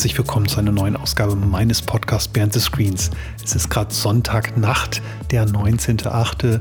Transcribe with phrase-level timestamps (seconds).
[0.00, 3.10] herzlich willkommen zu einer neuen Ausgabe meines Podcasts Behind the Screens.
[3.44, 6.54] Es ist gerade Sonntagnacht, der 19.08.
[6.54, 6.60] Uhr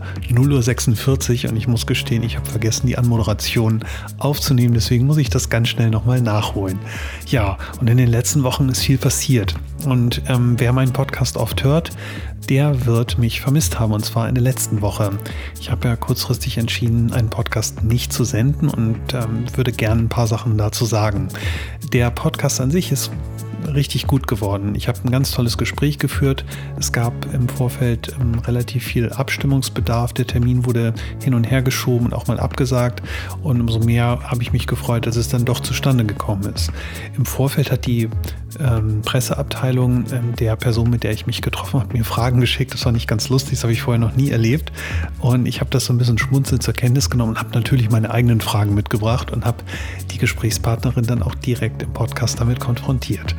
[1.50, 3.86] und ich muss gestehen, ich habe vergessen, die Anmoderation
[4.18, 6.80] aufzunehmen, deswegen muss ich das ganz schnell nochmal nachholen.
[7.28, 11.64] Ja, und in den letzten Wochen ist viel passiert und ähm, wer meinen Podcast oft
[11.64, 11.92] hört,
[12.48, 15.12] der wird mich vermisst haben und zwar in der letzten Woche.
[15.60, 20.10] Ich habe ja kurzfristig entschieden, einen Podcast nicht zu senden und ähm, würde gerne ein
[20.10, 21.28] paar Sachen dazu sagen.
[21.92, 23.12] Der Podcast an sich ist
[23.68, 24.76] richtig gut geworden.
[24.76, 26.46] Ich habe ein ganz tolles Gespräch geführt.
[26.80, 30.14] Es gab im Vorfeld ähm, relativ viel Abstimmungsbedarf.
[30.14, 33.02] Der Termin wurde hin und her geschoben und auch mal abgesagt.
[33.44, 36.72] Und umso mehr habe ich mich gefreut, dass es dann doch zustande gekommen ist.
[37.18, 38.10] Im Vorfeld hat die
[38.60, 42.74] ähm, Presseabteilung ähm, der Person, mit der ich mich getroffen habe, mir Fragen geschickt.
[42.74, 44.72] Das war nicht ganz lustig, das habe ich vorher noch nie erlebt.
[45.20, 48.12] Und ich habe das so ein bisschen schmunzelnd zur Kenntnis genommen und habe natürlich meine
[48.12, 49.64] eigenen Fragen mitgebracht und habe
[50.12, 53.36] die Gesprächspartnerin dann auch direkt im Podcast damit konfrontiert.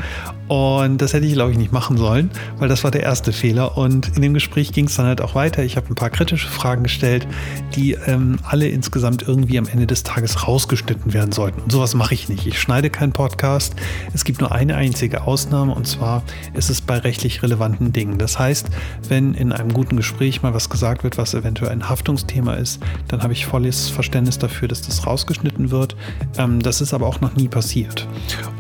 [0.51, 3.79] Und das hätte ich, glaube ich, nicht machen sollen, weil das war der erste Fehler.
[3.79, 5.63] Und in dem Gespräch ging es dann halt auch weiter.
[5.63, 7.29] Ich habe ein paar kritische Fragen gestellt,
[7.77, 11.61] die ähm, alle insgesamt irgendwie am Ende des Tages rausgeschnitten werden sollten.
[11.61, 12.49] Und sowas mache ich nicht.
[12.49, 13.77] Ich schneide keinen Podcast.
[14.13, 18.19] Es gibt nur eine einzige Ausnahme und zwar ist es bei rechtlich relevanten Dingen.
[18.19, 18.71] Das heißt,
[19.09, 23.23] wenn in einem guten Gespräch mal was gesagt wird, was eventuell ein Haftungsthema ist, dann
[23.23, 25.95] habe ich volles Verständnis dafür, dass das rausgeschnitten wird.
[26.39, 28.09] Ähm, das ist aber auch noch nie passiert.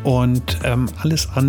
[0.04, 1.39] Und ähm, alles andere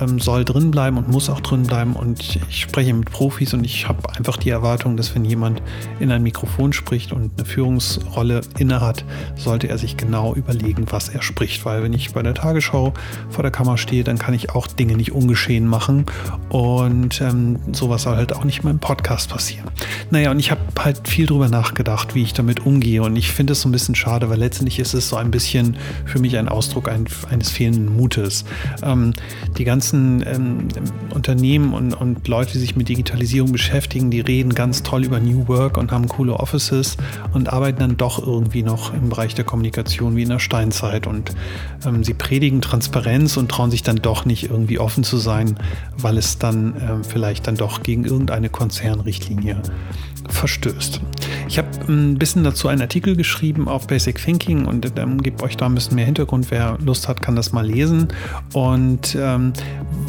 [0.00, 1.94] ähm, soll drin bleiben und muss auch drin bleiben.
[1.94, 5.62] Und ich spreche mit Profis und ich habe einfach die Erwartung, dass wenn jemand
[6.00, 9.04] in ein Mikrofon spricht und eine Führungsrolle innehat,
[9.36, 11.64] sollte er sich genau überlegen, was er spricht.
[11.64, 12.94] Weil wenn ich bei der Tagesschau
[13.28, 16.06] vor der Kamera stehe, dann kann ich auch Dinge nicht ungeschehen machen.
[16.48, 19.68] Und ähm, sowas soll halt auch nicht in meinem Podcast passieren.
[20.10, 23.02] Naja, und ich habe halt viel drüber nachgedacht, wie ich damit umgehe.
[23.02, 25.76] Und ich finde es so ein bisschen schade, weil letztendlich ist es so ein bisschen
[26.04, 28.44] für mich ein Ausdruck ein, eines fehlenden Mutes.
[28.82, 28.93] Ähm,
[29.56, 30.68] die ganzen ähm,
[31.10, 35.48] Unternehmen und, und Leute, die sich mit Digitalisierung beschäftigen, die reden ganz toll über New
[35.48, 36.96] Work und haben coole Offices
[37.32, 41.06] und arbeiten dann doch irgendwie noch im Bereich der Kommunikation wie in der Steinzeit.
[41.06, 41.32] Und
[41.86, 45.56] ähm, sie predigen Transparenz und trauen sich dann doch nicht irgendwie offen zu sein,
[45.96, 49.62] weil es dann äh, vielleicht dann doch gegen irgendeine Konzernrichtlinie
[50.28, 51.00] verstößt.
[51.48, 55.56] Ich habe ein bisschen dazu einen Artikel geschrieben auf Basic Thinking und ähm, gebe euch
[55.56, 56.50] da ein bisschen mehr Hintergrund.
[56.50, 58.08] Wer Lust hat, kann das mal lesen.
[58.52, 59.52] Und ähm,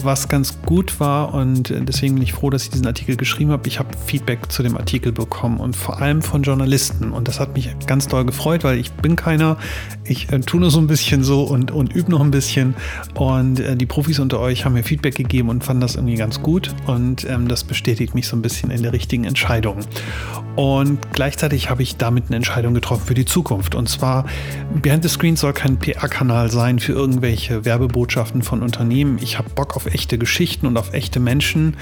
[0.02, 3.68] was ganz gut war und deswegen bin ich froh, dass ich diesen Artikel geschrieben habe.
[3.68, 7.12] Ich habe Feedback zu dem Artikel bekommen und vor allem von Journalisten.
[7.12, 9.58] Und das hat mich ganz doll gefreut, weil ich bin keiner.
[10.04, 12.76] Ich äh, tue nur so ein bisschen so und, und übe noch ein bisschen.
[13.16, 16.42] Und äh, die Profis unter euch haben mir Feedback gegeben und fanden das irgendwie ganz
[16.42, 16.74] gut.
[16.88, 19.80] Und ähm, das bestätigt mich so ein bisschen in der richtigen Entscheidung.
[20.56, 23.76] Und gleichzeitig habe ich damit eine Entscheidung getroffen für die Zukunft.
[23.76, 24.26] Und zwar,
[24.82, 29.20] Behind the Screen soll kein PR-Kanal sein für irgendwelche Werbebotschaften von Unternehmen.
[29.22, 31.76] Ich habe Bock auf echte Geschichten und auf echte Menschen.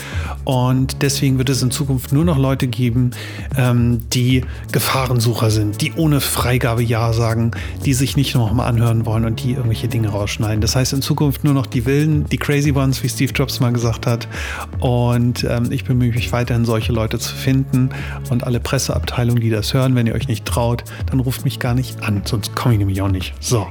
[0.44, 3.12] Und deswegen wird es in Zukunft nur noch Leute geben,
[3.58, 7.52] ähm, die Gefahrensucher sind, die ohne Freigabe Ja sagen,
[7.86, 10.62] die sich nicht nochmal anhören wollen und die irgendwelche Dinge rausschneiden.
[10.62, 13.72] Das heißt in Zukunft nur noch die Wilden, die Crazy Ones, wie Steve Jobs mal
[13.72, 14.28] gesagt hat.
[14.80, 17.90] Und ähm, ich bemühe mich weiterhin, solche Leute zu finden
[18.30, 21.74] und alle Presseabteilungen, die das hören, wenn ihr euch nicht traut, dann ruft mich gar
[21.74, 23.34] nicht an, sonst komme ich nämlich auch nicht.
[23.40, 23.68] So,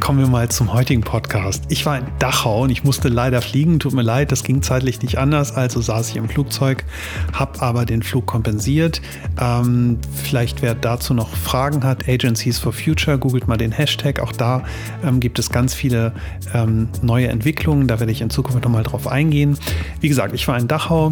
[0.00, 1.64] kommen wir mal zum heutigen Podcast.
[1.68, 3.78] Ich war in Dachau und ich musste leider fliegen.
[3.78, 5.54] Tut mir leid, das ging zeitlich nicht anders.
[5.54, 6.84] Also saß ich im Flugzeug,
[7.32, 9.00] habe aber den Flug kompensiert.
[9.40, 14.20] Ähm, vielleicht wer dazu noch Fragen hat, Agencies for Future, googelt mal den Hashtag.
[14.20, 14.64] Auch da
[15.04, 16.12] ähm, gibt es ganz viele
[16.54, 17.88] ähm, neue Entwicklungen.
[17.88, 19.58] Da werde ich in Zukunft nochmal drauf eingehen.
[20.00, 21.10] Wie gesagt, ich war in Dachau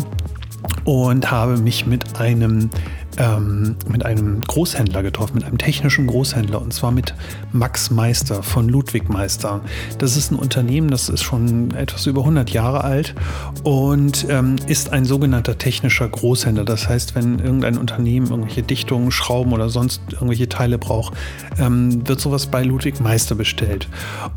[0.85, 2.71] und habe mich mit einem
[3.19, 7.15] ähm, mit einem Großhändler getroffen, mit einem technischen Großhändler und zwar mit
[7.53, 9.61] Max Meister von Ludwig Meister.
[9.99, 13.15] Das ist ein Unternehmen, das ist schon etwas über 100 Jahre alt
[13.63, 16.65] und ähm, ist ein sogenannter technischer Großhändler.
[16.65, 21.15] Das heißt, wenn irgendein Unternehmen irgendwelche Dichtungen, Schrauben oder sonst irgendwelche Teile braucht,
[21.59, 23.89] ähm, wird sowas bei Ludwig Meister bestellt.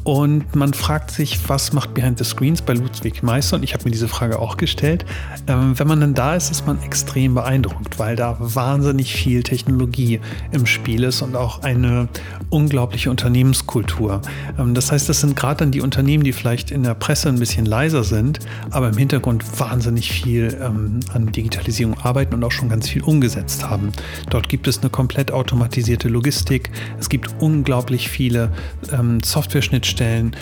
[0.03, 3.57] Und man fragt sich, was macht Behind the Screens bei Ludwig Meister?
[3.57, 5.05] Und ich habe mir diese Frage auch gestellt.
[5.47, 9.43] Ähm, wenn man dann da ist, ist man extrem beeindruckt, weil da war wahnsinnig viel
[9.43, 10.19] Technologie
[10.51, 12.09] im Spiel ist und auch eine
[12.49, 14.21] unglaubliche Unternehmenskultur.
[14.59, 17.39] Ähm, das heißt, das sind gerade dann die Unternehmen, die vielleicht in der Presse ein
[17.39, 22.67] bisschen leiser sind, aber im Hintergrund wahnsinnig viel ähm, an Digitalisierung arbeiten und auch schon
[22.67, 23.93] ganz viel umgesetzt haben.
[24.29, 26.69] Dort gibt es eine komplett automatisierte Logistik.
[26.99, 28.51] Es gibt unglaublich viele
[28.91, 30.35] ähm, Software-Schnittstellen.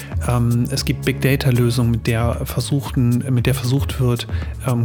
[0.72, 4.28] es gibt Big Data-Lösungen, mit der versuchten, mit der versucht wird,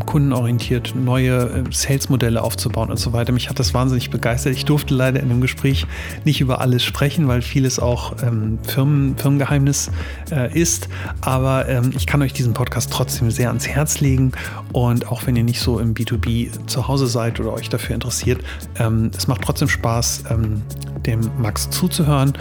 [0.06, 3.29] kundenorientiert neue äh, Sales-Modelle aufzubauen und so weiter.
[3.30, 3.32] Seite.
[3.32, 4.54] Mich hat das wahnsinnig begeistert.
[4.54, 5.86] Ich durfte leider in dem Gespräch
[6.24, 9.90] nicht über alles sprechen, weil vieles auch ähm, Firmen, Firmengeheimnis
[10.30, 10.88] äh, ist.
[11.20, 14.32] Aber ähm, ich kann euch diesen Podcast trotzdem sehr ans Herz legen.
[14.72, 18.42] Und auch wenn ihr nicht so im B2B zu Hause seid oder euch dafür interessiert,
[18.78, 20.62] ähm, es macht trotzdem Spaß, ähm,
[21.06, 22.32] dem Max zuzuhören.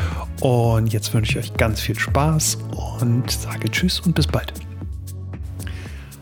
[0.42, 2.57] Und jetzt wünsche ich euch ganz viel Spaß
[3.00, 4.53] und sage Tschüss und bis bald.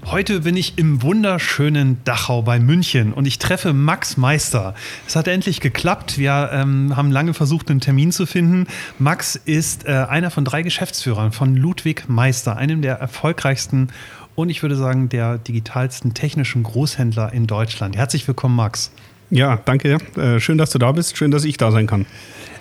[0.10, 4.74] Heute bin ich im wunderschönen Dachau bei München und ich treffe Max Meister.
[5.06, 6.18] Es hat endlich geklappt.
[6.18, 8.68] Wir ähm, haben lange versucht, einen Termin zu finden.
[9.00, 13.90] Max ist äh, einer von drei Geschäftsführern von Ludwig Meister, einem der erfolgreichsten
[14.36, 17.98] und ich würde sagen der digitalsten technischen Großhändler in Deutschland.
[17.98, 18.92] Herzlich willkommen, Max.
[19.30, 19.98] Ja, danke.
[20.16, 21.18] Äh, schön, dass du da bist.
[21.18, 22.06] Schön, dass ich da sein kann.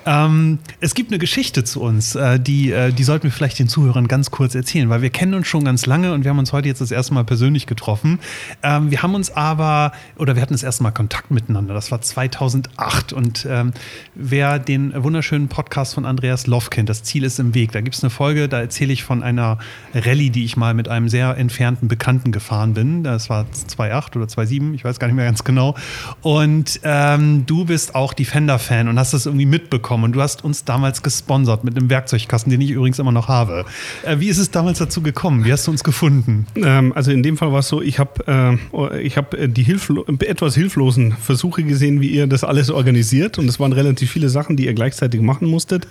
[0.06, 3.68] Ähm, es gibt eine Geschichte zu uns, äh, die, äh, die sollten wir vielleicht den
[3.68, 6.52] Zuhörern ganz kurz erzählen, weil wir kennen uns schon ganz lange und wir haben uns
[6.52, 8.20] heute jetzt das erste Mal persönlich getroffen.
[8.62, 12.00] Ähm, wir haben uns aber, oder wir hatten das erste Mal Kontakt miteinander, das war
[12.00, 13.72] 2008 und ähm,
[14.14, 17.96] wer den wunderschönen Podcast von Andreas Loff kennt, das Ziel ist im Weg, da gibt
[17.96, 19.58] es eine Folge, da erzähle ich von einer
[19.92, 23.02] Rallye, die ich mal mit einem sehr entfernten Bekannten gefahren bin.
[23.02, 25.74] Das war 2008 oder 2007, ich weiß gar nicht mehr ganz genau.
[26.22, 30.44] Und ähm, du bist auch Defender-Fan und hast das irgendwie mitbekommen bekommen und du hast
[30.44, 33.64] uns damals gesponsert mit einem Werkzeugkasten, den ich übrigens immer noch habe.
[34.04, 35.44] Äh, wie ist es damals dazu gekommen?
[35.44, 36.46] Wie hast du uns gefunden?
[36.56, 40.04] Ähm, also in dem Fall war es so, ich habe äh, hab äh, die hilflo
[40.20, 44.56] etwas hilflosen Versuche gesehen, wie ihr das alles organisiert und es waren relativ viele Sachen,
[44.56, 45.86] die ihr gleichzeitig machen musstet.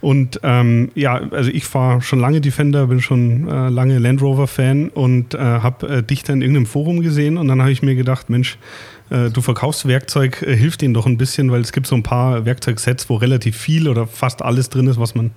[0.00, 4.90] Und ähm, ja, also ich fahre schon lange Defender, bin schon äh, lange Land Rover-Fan
[4.90, 7.96] und äh, habe äh, dich dann in irgendeinem Forum gesehen und dann habe ich mir
[7.96, 8.58] gedacht, Mensch,
[9.10, 12.02] äh, du verkaufst Werkzeug, äh, hilft ihnen doch ein bisschen, weil es gibt so ein
[12.02, 15.30] paar Werkzeugsets, wo relativ viel oder fast alles drin ist, was man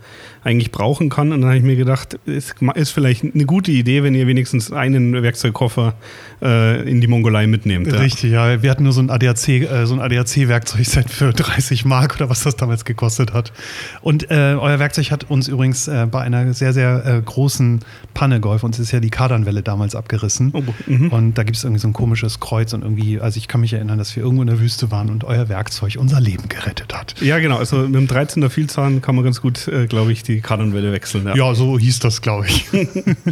[0.43, 1.31] eigentlich brauchen kann.
[1.31, 4.71] Und dann habe ich mir gedacht, es ist vielleicht eine gute Idee, wenn ihr wenigstens
[4.71, 5.93] einen Werkzeugkoffer
[6.41, 7.91] äh, in die Mongolei mitnehmt.
[7.93, 8.51] Richtig, ja.
[8.51, 8.63] ja.
[8.63, 12.43] Wir hatten nur so ein ADAC, äh, so ein ADAC-Werkzeugset für 30 Mark oder was
[12.43, 13.53] das damals gekostet hat.
[14.01, 17.81] Und äh, euer Werkzeug hat uns übrigens äh, bei einer sehr, sehr äh, großen
[18.13, 18.65] Panne geholfen.
[18.65, 20.51] Uns ist ja die Kardanwelle damals abgerissen.
[20.53, 21.09] Oh, mhm.
[21.09, 23.73] und da gibt es irgendwie so ein komisches Kreuz und irgendwie, also ich kann mich
[23.73, 27.15] erinnern, dass wir irgendwo in der Wüste waren und euer Werkzeug unser Leben gerettet hat.
[27.21, 27.57] Ja, genau.
[27.57, 30.91] Also mit dem 13er Vielzahn kann man ganz gut, äh, glaube ich, die die Kardanwelle
[30.91, 31.27] wechseln.
[31.27, 31.35] Ja.
[31.35, 32.65] ja, so hieß das, glaube ich.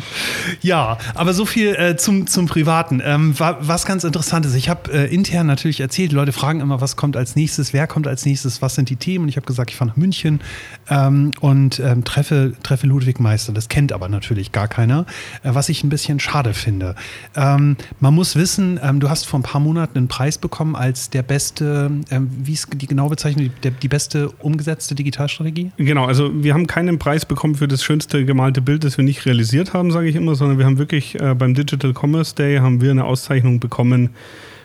[0.61, 3.01] ja, aber so viel äh, zum, zum Privaten.
[3.03, 6.81] Ähm, was ganz interessant ist, ich habe äh, intern natürlich erzählt, die Leute fragen immer,
[6.81, 9.23] was kommt als nächstes, wer kommt als nächstes, was sind die Themen?
[9.23, 10.41] Und ich habe gesagt, ich fahre nach München
[10.89, 13.53] ähm, und ähm, treffe, treffe Ludwig Meister.
[13.53, 15.05] Das kennt aber natürlich gar keiner,
[15.43, 16.95] äh, was ich ein bisschen schade finde.
[17.35, 21.09] Ähm, man muss wissen, ähm, du hast vor ein paar Monaten einen Preis bekommen als
[21.09, 25.71] der beste, ähm, wie ist die genaue Bezeichnung, die, die beste umgesetzte Digitalstrategie?
[25.77, 29.05] Genau, also wir haben keine keinen Preis bekommen für das schönste gemalte Bild, das wir
[29.05, 32.57] nicht realisiert haben, sage ich immer, sondern wir haben wirklich äh, beim Digital Commerce Day
[32.57, 34.09] haben wir eine Auszeichnung bekommen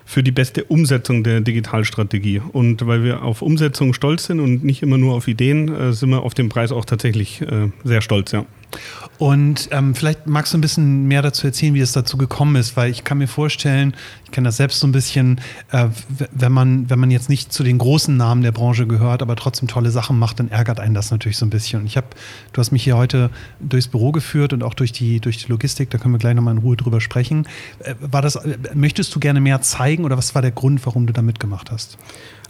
[0.07, 2.41] für die beste Umsetzung der Digitalstrategie.
[2.53, 6.09] Und weil wir auf Umsetzung stolz sind und nicht immer nur auf Ideen, äh, sind
[6.09, 8.47] wir auf den Preis auch tatsächlich äh, sehr stolz, ja.
[9.19, 12.77] Und ähm, vielleicht magst du ein bisschen mehr dazu erzählen, wie es dazu gekommen ist,
[12.77, 13.95] weil ich kann mir vorstellen,
[14.25, 15.41] ich kenne das selbst so ein bisschen,
[15.71, 15.87] äh,
[16.33, 19.69] wenn, man, wenn man jetzt nicht zu den großen Namen der Branche gehört, aber trotzdem
[19.69, 21.81] tolle Sachen macht, dann ärgert einen das natürlich so ein bisschen.
[21.81, 22.09] Und ich habe,
[22.53, 25.91] du hast mich hier heute durchs Büro geführt und auch durch die, durch die Logistik,
[25.91, 27.47] da können wir gleich nochmal in Ruhe drüber sprechen.
[27.81, 31.07] Äh, war das, äh, möchtest du gerne mehr zeigen oder was war der Grund, warum
[31.07, 31.99] du da mitgemacht hast?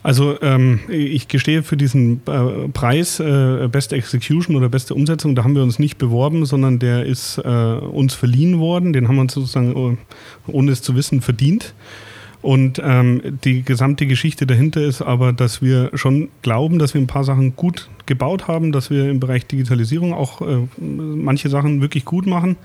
[0.05, 5.45] Also ähm, ich gestehe für diesen äh, Preis äh, Best Execution oder beste Umsetzung, da
[5.45, 8.93] haben wir uns nicht beworben, sondern der ist äh, uns verliehen worden.
[8.93, 9.97] Den haben wir uns sozusagen, oh,
[10.47, 11.73] ohne es zu wissen, verdient.
[12.43, 17.07] Und ähm, die gesamte Geschichte dahinter ist aber, dass wir schon glauben, dass wir ein
[17.07, 22.05] paar Sachen gut gebaut haben, dass wir im Bereich Digitalisierung auch äh, manche Sachen wirklich
[22.05, 22.57] gut machen.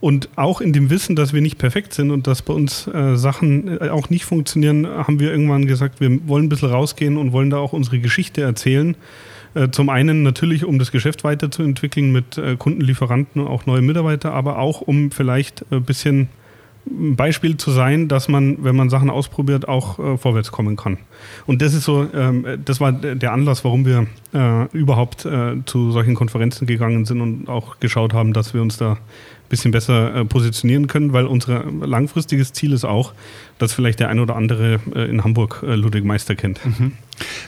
[0.00, 3.16] Und auch in dem Wissen, dass wir nicht perfekt sind und dass bei uns äh,
[3.16, 7.32] Sachen äh, auch nicht funktionieren, haben wir irgendwann gesagt, wir wollen ein bisschen rausgehen und
[7.32, 8.96] wollen da auch unsere Geschichte erzählen.
[9.54, 13.82] Äh, zum einen natürlich, um das Geschäft weiterzuentwickeln mit äh, Kunden, Lieferanten und auch neue
[13.82, 16.28] Mitarbeiter, aber auch um vielleicht ein bisschen
[16.86, 20.98] ein Beispiel zu sein, dass man, wenn man Sachen ausprobiert, auch äh, vorwärts kommen kann.
[21.46, 25.90] Und das ist so, ähm, das war der Anlass, warum wir äh, überhaupt äh, zu
[25.90, 28.98] solchen Konferenzen gegangen sind und auch geschaut haben, dass wir uns da
[29.48, 33.12] bisschen besser äh, positionieren können, weil unser langfristiges Ziel ist auch,
[33.58, 36.64] dass vielleicht der ein oder andere äh, in Hamburg äh, Ludwig Meister kennt.
[36.64, 36.92] Mhm.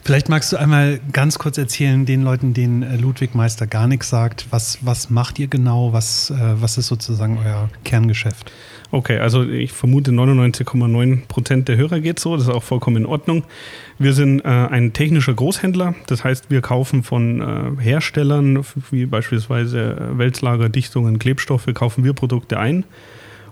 [0.02, 4.47] Vielleicht magst du einmal ganz kurz erzählen, den Leuten, denen Ludwig Meister gar nichts sagt,
[4.50, 8.50] was, was macht ihr genau, was, was ist sozusagen euer Kerngeschäft?
[8.92, 13.06] Okay, also ich vermute 99,9 Prozent der Hörer geht so, das ist auch vollkommen in
[13.06, 13.44] Ordnung.
[14.00, 19.97] Wir sind äh, ein technischer Großhändler, das heißt, wir kaufen von äh, Herstellern wie beispielsweise
[20.14, 22.85] Wälzlager, Dichtungen, Klebstoffe, kaufen wir Produkte ein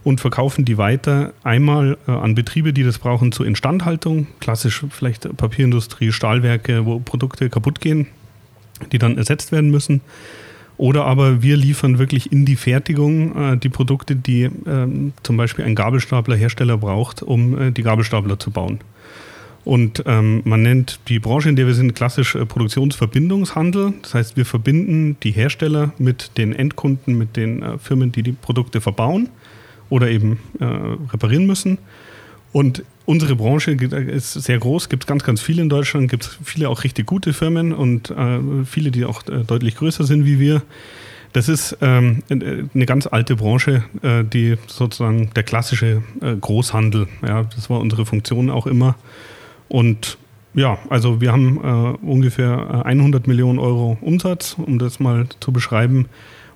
[0.02, 5.37] und verkaufen die weiter einmal äh, an Betriebe, die das brauchen zur Instandhaltung, klassisch vielleicht
[5.37, 8.09] Papierindustrie, Stahlwerke, wo Produkte kaputt gehen,
[8.90, 10.00] die dann ersetzt werden müssen.
[10.78, 14.50] Oder aber wir liefern wirklich in die Fertigung äh, die Produkte, die äh,
[15.25, 18.78] zum Beispiel ein Gabelstaplerhersteller braucht, um äh, die Gabelstapler zu bauen.
[19.64, 23.92] Und ähm, man nennt die Branche, in der wir sind, klassisch äh, Produktionsverbindungshandel.
[24.02, 28.32] Das heißt, wir verbinden die Hersteller mit den Endkunden, mit den äh, Firmen, die die
[28.32, 29.28] Produkte verbauen
[29.90, 31.78] oder eben äh, reparieren müssen.
[32.52, 36.85] Und unsere Branche ist sehr groß, gibt ganz, ganz viele in Deutschland, gibt viele auch
[36.85, 40.61] richtig gute Firmen und äh, viele, die auch äh, deutlich größer sind wie wir.
[41.33, 47.45] Das ist ähm, eine ganz alte Branche, äh, die sozusagen der klassische äh, Großhandel, ja,
[47.45, 48.95] das war unsere Funktion auch immer.
[49.69, 50.19] Und
[50.53, 56.07] ja, also wir haben äh, ungefähr 100 Millionen Euro Umsatz, um das mal zu beschreiben.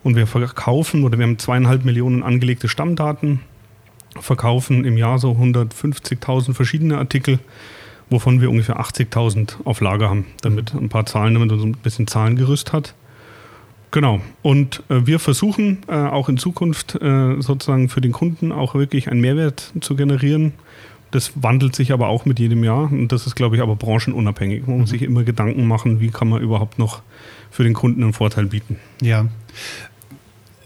[0.02, 3.40] Und wir verkaufen oder wir haben zweieinhalb Millionen angelegte Stammdaten,
[4.21, 7.38] verkaufen im Jahr so 150.000 verschiedene Artikel,
[8.11, 12.07] wovon wir ungefähr 80.000 auf Lager haben, damit ein paar Zahlen, damit uns ein bisschen
[12.07, 12.95] Zahlengerüst hat.
[13.90, 14.21] Genau.
[14.40, 19.11] Und äh, wir versuchen äh, auch in Zukunft äh, sozusagen für den Kunden auch wirklich
[19.11, 20.54] einen Mehrwert zu generieren.
[21.11, 24.66] Das wandelt sich aber auch mit jedem Jahr und das ist, glaube ich, aber branchenunabhängig.
[24.66, 24.92] Man muss mhm.
[24.92, 27.02] sich immer Gedanken machen, wie kann man überhaupt noch
[27.50, 28.78] für den Kunden einen Vorteil bieten.
[29.02, 29.26] Ja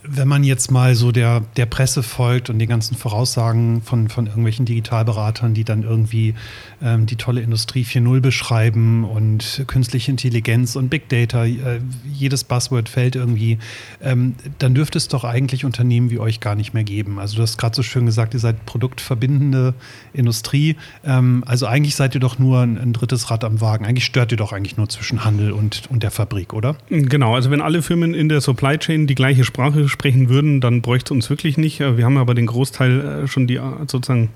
[0.08, 4.26] wenn man jetzt mal so der, der Presse folgt und den ganzen Voraussagen von, von
[4.26, 6.34] irgendwelchen Digitalberatern, die dann irgendwie
[6.83, 11.80] ähm, die tolle Industrie 4.0 beschreiben und künstliche Intelligenz und Big Data, äh,
[12.12, 13.59] jedes Buzzword fällt irgendwie,
[14.02, 17.18] ähm, dann dürfte es doch eigentlich Unternehmen wie euch gar nicht mehr geben.
[17.18, 19.75] Also du hast gerade so schön gesagt, ihr seid produktverbindende
[20.12, 20.76] Industrie.
[21.04, 23.87] Ähm, also eigentlich seid ihr doch nur ein, ein, drittes Rad am Wagen.
[23.87, 26.76] Eigentlich stört ihr doch eigentlich nur zwischen Handel und, und der Fabrik, oder?
[26.88, 30.83] Genau, also wenn alle Firmen in der Supply Chain die gleiche Sprache sprechen würden, dann
[30.83, 31.80] bräuchte es uns wirklich nicht.
[31.80, 34.30] Wir haben aber den Großteil äh, schon die sozusagen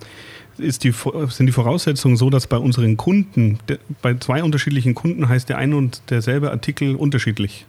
[0.62, 0.92] ist die,
[1.28, 3.58] sind die Voraussetzungen so, dass bei unseren Kunden,
[4.02, 7.66] bei zwei unterschiedlichen Kunden heißt der eine und derselbe Artikel unterschiedlich.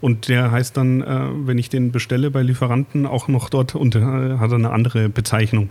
[0.00, 3.94] Und der heißt dann, äh, wenn ich den bestelle bei Lieferanten, auch noch dort und
[3.94, 5.70] äh, hat eine andere Bezeichnung.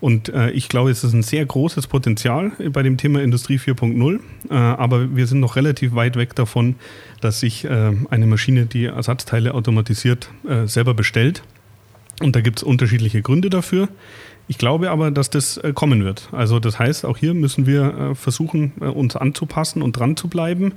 [0.00, 4.20] Und äh, ich glaube, es ist ein sehr großes Potenzial bei dem Thema Industrie 4.0.
[4.50, 6.76] Äh, aber wir sind noch relativ weit weg davon,
[7.20, 10.28] dass sich eine Maschine, die Ersatzteile automatisiert,
[10.66, 11.42] selber bestellt.
[12.20, 13.88] Und da gibt es unterschiedliche Gründe dafür.
[14.48, 16.28] Ich glaube aber, dass das äh, kommen wird.
[16.30, 20.28] Also das heißt, auch hier müssen wir äh, versuchen, äh, uns anzupassen und dran zu
[20.28, 20.72] bleiben.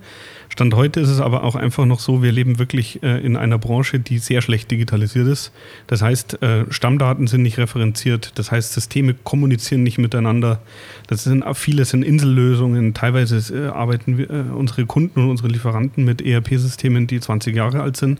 [0.49, 3.99] Stand heute ist es aber auch einfach noch so, wir leben wirklich in einer Branche,
[3.99, 5.51] die sehr schlecht digitalisiert ist.
[5.85, 8.31] Das heißt, Stammdaten sind nicht referenziert.
[8.33, 10.59] Das heißt, Systeme kommunizieren nicht miteinander.
[11.05, 12.95] Das sind viele sind Insellösungen.
[12.95, 18.19] Teilweise arbeiten wir, unsere Kunden und unsere Lieferanten mit ERP-Systemen, die 20 Jahre alt sind.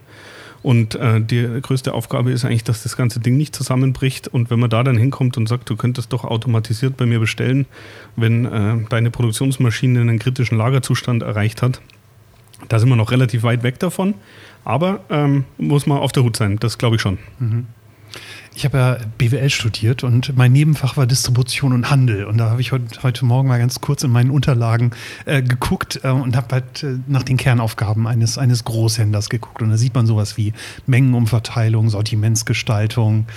[0.62, 4.28] Und äh, die größte Aufgabe ist eigentlich, dass das ganze Ding nicht zusammenbricht.
[4.28, 7.66] Und wenn man da dann hinkommt und sagt, du könntest doch automatisiert bei mir bestellen,
[8.16, 11.82] wenn äh, deine Produktionsmaschine einen kritischen Lagerzustand erreicht hat,
[12.68, 14.16] da sind wir noch relativ weit weg davon.
[14.66, 17.18] Aber ähm, muss man auf der Hut sein, das glaube ich schon.
[17.40, 17.68] Mhm.
[18.60, 22.26] Ich habe ja BWL studiert und mein Nebenfach war Distribution und Handel.
[22.26, 24.92] Und da habe ich heute, Morgen mal ganz kurz in meinen Unterlagen
[25.26, 29.62] äh, geguckt äh, und habe halt äh, nach den Kernaufgaben eines, eines Großhändlers geguckt.
[29.62, 30.52] Und da sieht man sowas wie
[30.88, 33.28] Mengenumverteilung, Sortimentsgestaltung.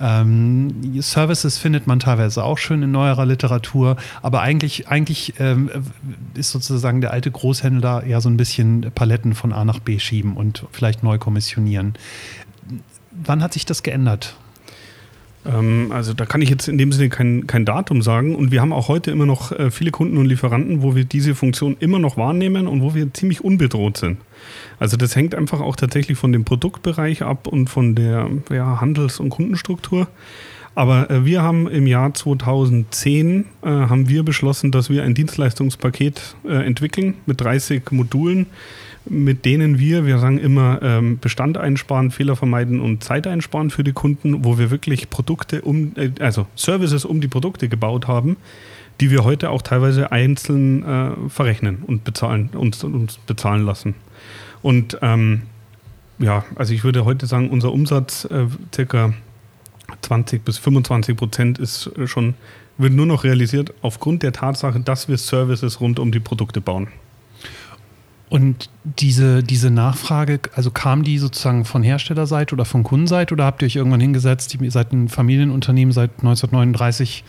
[0.00, 3.96] Ähm, Services findet man teilweise auch schön in neuerer Literatur.
[4.20, 5.70] Aber eigentlich, eigentlich ähm,
[6.34, 10.36] ist sozusagen der alte Großhändler eher so ein bisschen Paletten von A nach B schieben
[10.36, 11.94] und vielleicht neu kommissionieren.
[13.12, 14.36] Wann hat sich das geändert?
[15.44, 18.34] Ähm, also da kann ich jetzt in dem Sinne kein, kein Datum sagen.
[18.34, 21.34] Und wir haben auch heute immer noch äh, viele Kunden und Lieferanten, wo wir diese
[21.34, 24.18] Funktion immer noch wahrnehmen und wo wir ziemlich unbedroht sind.
[24.78, 29.20] Also das hängt einfach auch tatsächlich von dem Produktbereich ab und von der ja, Handels-
[29.20, 30.08] und Kundenstruktur.
[30.74, 36.36] Aber äh, wir haben im Jahr 2010 äh, haben wir beschlossen, dass wir ein Dienstleistungspaket
[36.44, 38.46] äh, entwickeln mit 30 Modulen,
[39.04, 43.84] mit denen wir, wir sagen immer, ähm, Bestand einsparen, Fehler vermeiden und Zeit einsparen für
[43.84, 48.36] die Kunden, wo wir wirklich Produkte um, äh, also Services um die Produkte gebaut haben,
[49.00, 53.94] die wir heute auch teilweise einzeln äh, verrechnen und bezahlen, uns, uns bezahlen lassen.
[54.62, 55.42] Und ähm,
[56.18, 59.12] ja, also ich würde heute sagen, unser Umsatz äh, circa
[60.02, 62.34] 20 bis 25 Prozent ist schon,
[62.78, 66.88] wird nur noch realisiert aufgrund der Tatsache, dass wir Services rund um die Produkte bauen.
[68.32, 73.60] Und diese, diese Nachfrage, also kam die sozusagen von Herstellerseite oder von Kundenseite oder habt
[73.60, 77.24] ihr euch irgendwann hingesetzt, ihr seid ein Familienunternehmen seit 1939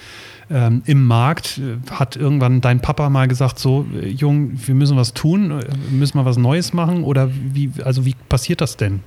[0.49, 1.59] ähm, im Markt?
[1.91, 6.17] Hat irgendwann dein Papa mal gesagt, so, äh, Jung, wir müssen was tun, wir müssen
[6.17, 7.03] mal was Neues machen?
[7.03, 9.01] Oder wie, also wie passiert das denn?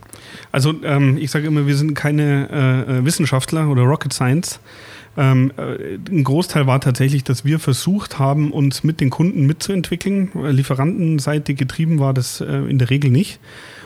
[0.52, 2.50] Also ähm, ich sage immer, wir sind keine
[2.86, 4.60] äh, äh Wissenschaftler oder Rocket Science.
[5.16, 10.30] Ähm, äh, ein Großteil war tatsächlich, dass wir versucht haben, uns mit den Kunden mitzuentwickeln.
[10.34, 13.40] Lieferantenseitig getrieben war das äh, in der Regel nicht.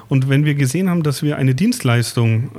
[0.08, 2.50] Und wenn wir gesehen haben, dass wir eine Dienstleistung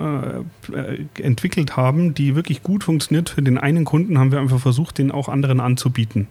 [0.71, 4.61] äh, äh, entwickelt haben, die wirklich gut funktioniert für den einen Kunden, haben wir einfach
[4.61, 6.27] versucht, den auch anderen anzubieten.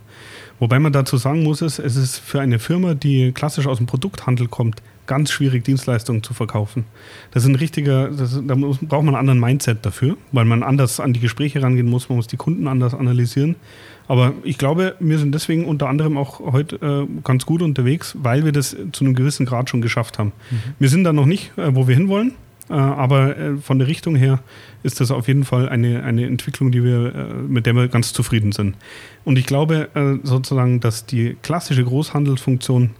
[0.61, 4.49] Wobei man dazu sagen muss, es ist für eine Firma, die klassisch aus dem Produkthandel
[4.49, 6.85] kommt, ganz schwierig, Dienstleistungen zu verkaufen.
[7.33, 10.63] Das ist ein richtiger, das, da muss, braucht man einen anderen Mindset dafür, weil man
[10.63, 13.57] anders an die Gespräche rangehen muss, man muss die Kunden anders analysieren.
[14.07, 18.45] Aber ich glaube, wir sind deswegen unter anderem auch heute äh, ganz gut unterwegs, weil
[18.45, 20.31] wir das zu einem gewissen Grad schon geschafft haben.
[20.49, 20.57] Mhm.
[20.79, 22.35] Wir sind da noch nicht, äh, wo wir hinwollen,
[22.69, 24.39] äh, aber äh, von der Richtung her
[24.85, 28.13] ist das auf jeden Fall eine, eine Entwicklung, die wir, äh, mit der wir ganz
[28.13, 28.77] zufrieden sind.
[29.25, 32.91] Und ich glaube äh, sozusagen, dass die klassische Großhandelsfunktion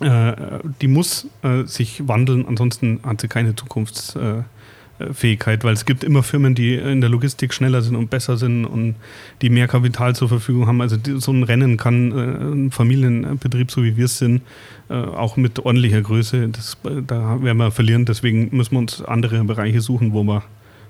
[0.00, 6.56] die muss äh, sich wandeln, ansonsten hat sie keine Zukunftsfähigkeit, weil es gibt immer Firmen,
[6.56, 8.96] die in der Logistik schneller sind und besser sind und
[9.40, 10.80] die mehr Kapital zur Verfügung haben.
[10.80, 14.42] Also so ein Rennen kann äh, ein Familienbetrieb, so wie wir es sind,
[14.88, 18.04] auch mit ordentlicher Größe, das, da werden wir verlieren.
[18.04, 20.42] Deswegen müssen wir uns andere Bereiche suchen, wo wir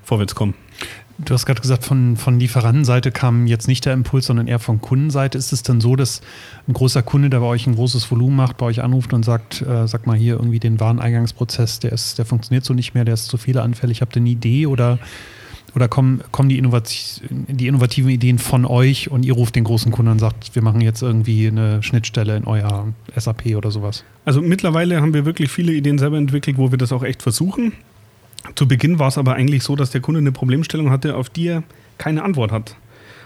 [0.03, 0.55] vorwärts kommen.
[1.19, 4.81] Du hast gerade gesagt, von, von Lieferantenseite kam jetzt nicht der Impuls, sondern eher von
[4.81, 5.39] Kundenseite.
[5.39, 6.23] Ist es dann so, dass
[6.67, 9.63] ein großer Kunde, der bei euch ein großes Volumen macht, bei euch anruft und sagt,
[9.63, 13.15] äh, sag mal hier irgendwie den Wareneingangsprozess, der, ist, der funktioniert so nicht mehr, der
[13.15, 14.99] ist zu fehleranfällig, habt ihr eine Idee oder,
[15.77, 19.93] oder kommen, kommen die, Innovati die innovativen Ideen von euch und ihr ruft den großen
[19.93, 24.03] Kunden und sagt, wir machen jetzt irgendwie eine Schnittstelle in euer SAP oder sowas?
[24.25, 27.73] Also mittlerweile haben wir wirklich viele Ideen selber entwickelt, wo wir das auch echt versuchen.
[28.55, 31.49] Zu Beginn war es aber eigentlich so, dass der Kunde eine Problemstellung hatte, auf die
[31.49, 31.63] er
[31.99, 32.77] keine Antwort hat.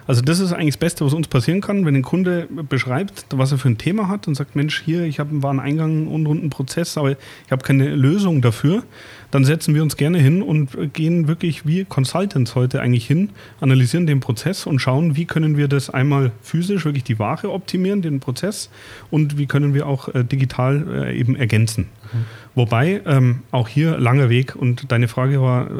[0.08, 3.52] Also das ist eigentlich das Beste, was uns passieren kann, wenn ein Kunde beschreibt, was
[3.52, 6.48] er für ein Thema hat und sagt, Mensch, hier, ich habe einen Wareneingang, einen unrunden
[6.48, 8.84] Prozess, aber ich habe keine Lösung dafür,
[9.30, 13.28] dann setzen wir uns gerne hin und gehen wirklich wie Consultants heute eigentlich hin,
[13.60, 18.00] analysieren den Prozess und schauen, wie können wir das einmal physisch wirklich die Ware optimieren,
[18.00, 18.70] den Prozess
[19.10, 21.84] und wie können wir auch äh, digital äh, eben ergänzen.
[21.84, 22.24] Mhm.
[22.54, 25.70] Wobei ähm, auch hier langer Weg und deine Frage war, äh,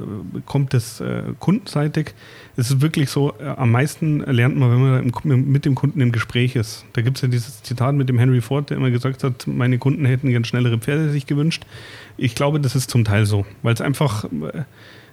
[0.44, 2.14] kommt es äh, kundenseitig?
[2.58, 6.10] Es ist wirklich so, äh, am meisten lernt man, wenn man mit dem Kunden im
[6.10, 6.84] Gespräch ist.
[6.92, 9.78] Da gibt es ja dieses Zitat mit dem Henry Ford, der immer gesagt hat, meine
[9.78, 11.64] Kunden hätten gern schnellere Pferde sich gewünscht.
[12.16, 14.64] Ich glaube, das ist zum Teil so, weil es einfach, äh,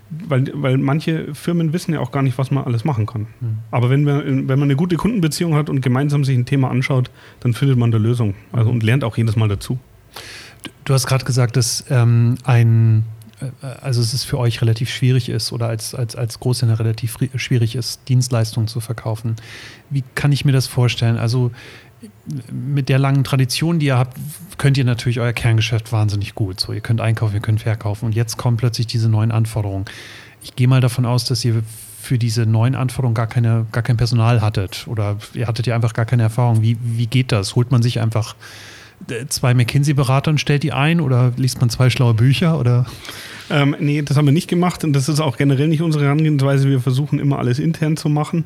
[0.10, 3.27] weil, weil manche Firmen wissen ja auch gar nicht, was man alles machen kann.
[3.39, 3.58] Mhm.
[3.69, 7.12] Aber wenn, wir, wenn man eine gute Kundenbeziehung hat und gemeinsam sich ein Thema anschaut,
[7.41, 9.77] dann findet man eine Lösung also, und lernt auch jedes Mal dazu.
[10.84, 13.03] Du hast gerade gesagt, dass ähm, ein,
[13.81, 17.75] also es ist für euch relativ schwierig ist oder als, als, als Großhändler relativ schwierig
[17.75, 19.36] ist, Dienstleistungen zu verkaufen.
[19.89, 21.17] Wie kann ich mir das vorstellen?
[21.17, 21.51] Also
[22.51, 24.17] mit der langen Tradition, die ihr habt,
[24.58, 26.60] könnt ihr natürlich euer Kerngeschäft wahnsinnig gut.
[26.60, 28.05] So, ihr könnt einkaufen, ihr könnt verkaufen.
[28.05, 29.86] Und jetzt kommen plötzlich diese neuen Anforderungen.
[30.43, 31.63] Ich gehe mal davon aus, dass ihr
[31.99, 35.93] für diese neuen Anforderungen gar, keine, gar kein Personal hattet oder ihr hattet ja einfach
[35.93, 36.62] gar keine Erfahrung.
[36.62, 37.55] Wie, wie geht das?
[37.55, 38.36] Holt man sich einfach
[39.30, 42.86] zwei McKinsey-Berater und stellt die ein oder liest man zwei schlaue Bücher oder?
[43.50, 46.70] Ähm, nee, das haben wir nicht gemacht und das ist auch generell nicht unsere Herangehensweise.
[46.70, 48.46] Wir versuchen immer alles intern zu machen.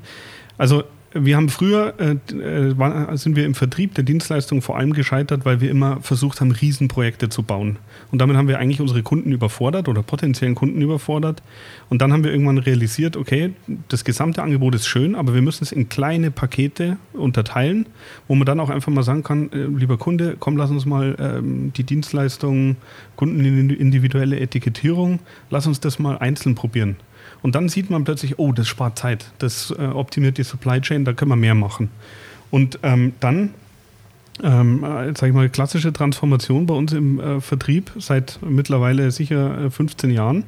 [0.58, 4.94] Also wir haben früher, äh, äh, war, sind wir im Vertrieb der Dienstleistung vor allem
[4.94, 7.78] gescheitert, weil wir immer versucht haben, Riesenprojekte zu bauen.
[8.12, 11.42] Und damit haben wir eigentlich unsere Kunden überfordert oder potenziellen Kunden überfordert.
[11.90, 13.54] Und dann haben wir irgendwann realisiert, okay,
[13.88, 17.88] das gesamte Angebot ist schön, aber wir müssen es in kleine Pakete unterteilen,
[18.28, 21.16] wo man dann auch einfach mal sagen kann, äh, lieber Kunde, komm, lass uns mal
[21.20, 22.76] ähm, die Dienstleistung,
[23.16, 25.20] kundenindividuelle Etikettierung,
[25.50, 26.98] lass uns das mal einzeln probieren.
[27.42, 31.06] Und dann sieht man plötzlich, oh, das spart Zeit, das äh, optimiert die Supply Chain,
[31.06, 31.90] da können wir mehr machen.
[32.52, 33.54] Und ähm, dann,
[34.44, 39.72] ähm, äh, sag ich mal, klassische Transformation bei uns im äh, Vertrieb seit mittlerweile sicher
[39.72, 40.44] 15 äh, Jahren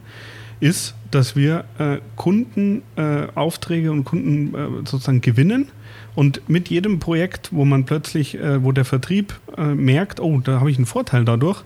[0.59, 4.53] ist, dass wir äh, Kundenaufträge äh, und Kunden
[4.85, 5.69] sozusagen gewinnen
[6.15, 10.77] und mit jedem Projekt, wo man plötzlich, wo der Vertrieb merkt, oh, da habe ich
[10.77, 11.63] einen Vorteil dadurch,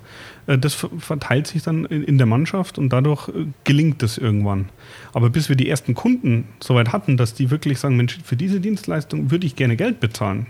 [0.48, 4.70] das verteilt sich dann in, der Mannschaft und dadurch äh, gelingt es irgendwann.
[5.14, 8.60] Aber bis wir die ersten Kunden soweit hatten, dass die wirklich sagen, Mensch, für diese
[8.60, 10.48] Dienstleistung würde ich gerne Geld bezahlen,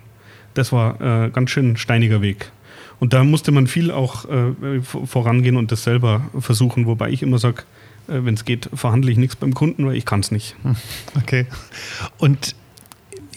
[0.54, 2.52] das war äh, ganz schön steiniger Weg.
[3.00, 7.40] Und da musste man viel auch äh, vorangehen und das selber versuchen, wobei ich immer
[7.40, 7.64] sage,
[8.08, 10.56] wenn es geht, verhandle ich nichts beim Kunden, weil ich kann es nicht.
[11.16, 11.48] Okay.
[12.20, 12.56] Und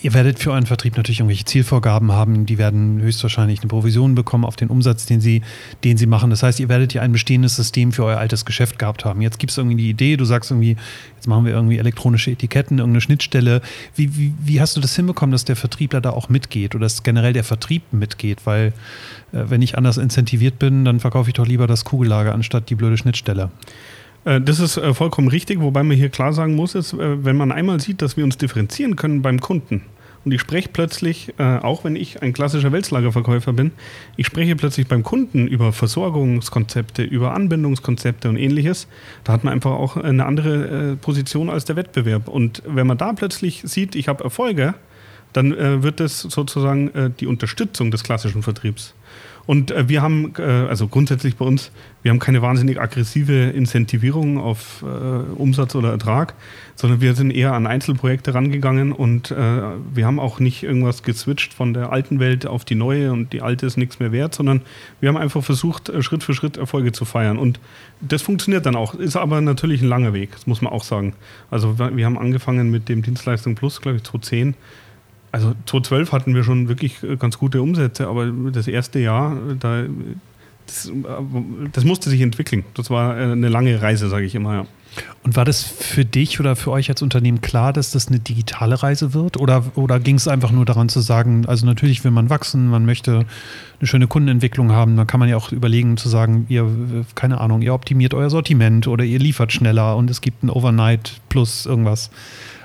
[0.00, 2.46] Ihr werdet für euren Vertrieb natürlich irgendwelche Zielvorgaben haben.
[2.46, 5.42] Die werden höchstwahrscheinlich eine Provision bekommen auf den Umsatz, den sie,
[5.82, 6.30] den sie machen.
[6.30, 9.20] Das heißt, ihr werdet ja ein bestehendes System für euer altes Geschäft gehabt haben.
[9.22, 10.76] Jetzt gibt es irgendwie die Idee, du sagst irgendwie,
[11.16, 13.61] jetzt machen wir irgendwie elektronische Etiketten, irgendeine Schnittstelle.
[13.96, 17.02] Wie, wie, wie hast du das hinbekommen, dass der Vertriebler da auch mitgeht oder dass
[17.02, 18.38] generell der Vertrieb mitgeht?
[18.44, 18.68] Weil,
[19.32, 22.76] äh, wenn ich anders incentiviert bin, dann verkaufe ich doch lieber das Kugellager anstatt die
[22.76, 23.50] blöde Schnittstelle.
[24.24, 27.37] Äh, das ist äh, vollkommen richtig, wobei man hier klar sagen muss, ist, äh, wenn
[27.37, 29.83] man einmal sieht, dass wir uns differenzieren können beim Kunden
[30.24, 33.70] und ich spreche plötzlich, auch wenn ich ein klassischer Weltslagerverkäufer bin,
[34.16, 38.88] ich spreche plötzlich beim Kunden über Versorgungskonzepte, über Anbindungskonzepte und ähnliches,
[39.24, 42.28] da hat man einfach auch eine andere Position als der Wettbewerb.
[42.28, 44.74] Und wenn man da plötzlich sieht, ich habe Erfolge,
[45.33, 48.94] dann wird das sozusagen die Unterstützung des klassischen Vertriebs.
[49.48, 54.37] Und äh, wir haben, äh, also grundsätzlich bei uns, wir haben keine wahnsinnig aggressive Incentivierung
[54.37, 56.34] auf äh, Umsatz oder Ertrag,
[56.74, 59.34] sondern wir sind eher an Einzelprojekte rangegangen und äh,
[59.94, 63.40] wir haben auch nicht irgendwas geswitcht von der alten Welt auf die neue und die
[63.40, 64.61] alte ist nichts mehr wert, sondern
[65.00, 67.38] wir haben einfach versucht, äh, Schritt für Schritt Erfolge zu feiern.
[67.38, 67.58] Und
[68.02, 71.14] das funktioniert dann auch, ist aber natürlich ein langer Weg, das muss man auch sagen.
[71.50, 74.56] Also wir haben angefangen mit dem Dienstleistung Plus, glaube ich, 2010
[75.32, 79.84] also 2012 hatten wir schon wirklich äh, ganz gute Umsätze, aber das erste Jahr, da,
[80.66, 80.92] das, äh,
[81.72, 82.64] das musste sich entwickeln.
[82.74, 84.54] Das war äh, eine lange Reise, sage ich immer.
[84.54, 84.66] Ja.
[85.22, 88.82] Und war das für dich oder für euch als Unternehmen klar, dass das eine digitale
[88.82, 89.36] Reise wird?
[89.36, 92.86] Oder, oder ging es einfach nur daran zu sagen, also natürlich will man wachsen, man
[92.86, 93.26] möchte
[93.78, 96.66] eine schöne Kundenentwicklung haben, dann kann man ja auch überlegen zu sagen, ihr,
[97.14, 101.20] keine Ahnung, ihr optimiert euer Sortiment oder ihr liefert schneller und es gibt ein Overnight
[101.28, 102.10] plus irgendwas.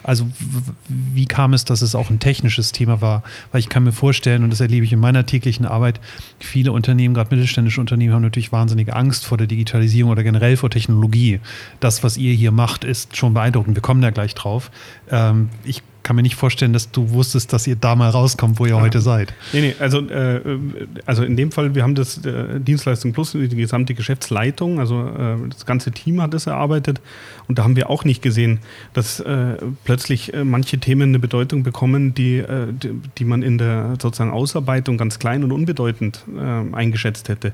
[0.03, 0.27] Also
[0.87, 3.23] wie kam es, dass es auch ein technisches Thema war?
[3.51, 5.99] Weil ich kann mir vorstellen, und das erlebe ich in meiner täglichen Arbeit,
[6.39, 10.69] viele Unternehmen, gerade mittelständische Unternehmen, haben natürlich wahnsinnige Angst vor der Digitalisierung oder generell vor
[10.69, 11.39] Technologie.
[11.79, 13.75] Das, was ihr hier macht, ist schon beeindruckend.
[13.75, 14.71] Wir kommen da gleich drauf.
[15.09, 18.65] Ähm, ich kann mir nicht vorstellen, dass du wusstest, dass ihr da mal rauskommt, wo
[18.65, 18.81] ihr ja.
[18.81, 19.33] heute seid.
[19.53, 20.41] Nee, nee, also, äh,
[21.05, 25.37] also in dem Fall, wir haben das äh, Dienstleistung Plus, die gesamte Geschäftsleitung, also äh,
[25.49, 26.99] das ganze Team hat das erarbeitet
[27.47, 28.59] und da haben wir auch nicht gesehen,
[28.93, 33.57] dass äh, plötzlich äh, manche Themen eine Bedeutung bekommen, die, äh, die, die, man in
[33.57, 36.23] der sozusagen Ausarbeitung ganz klein und unbedeutend
[36.71, 37.53] eingeschätzt hätte.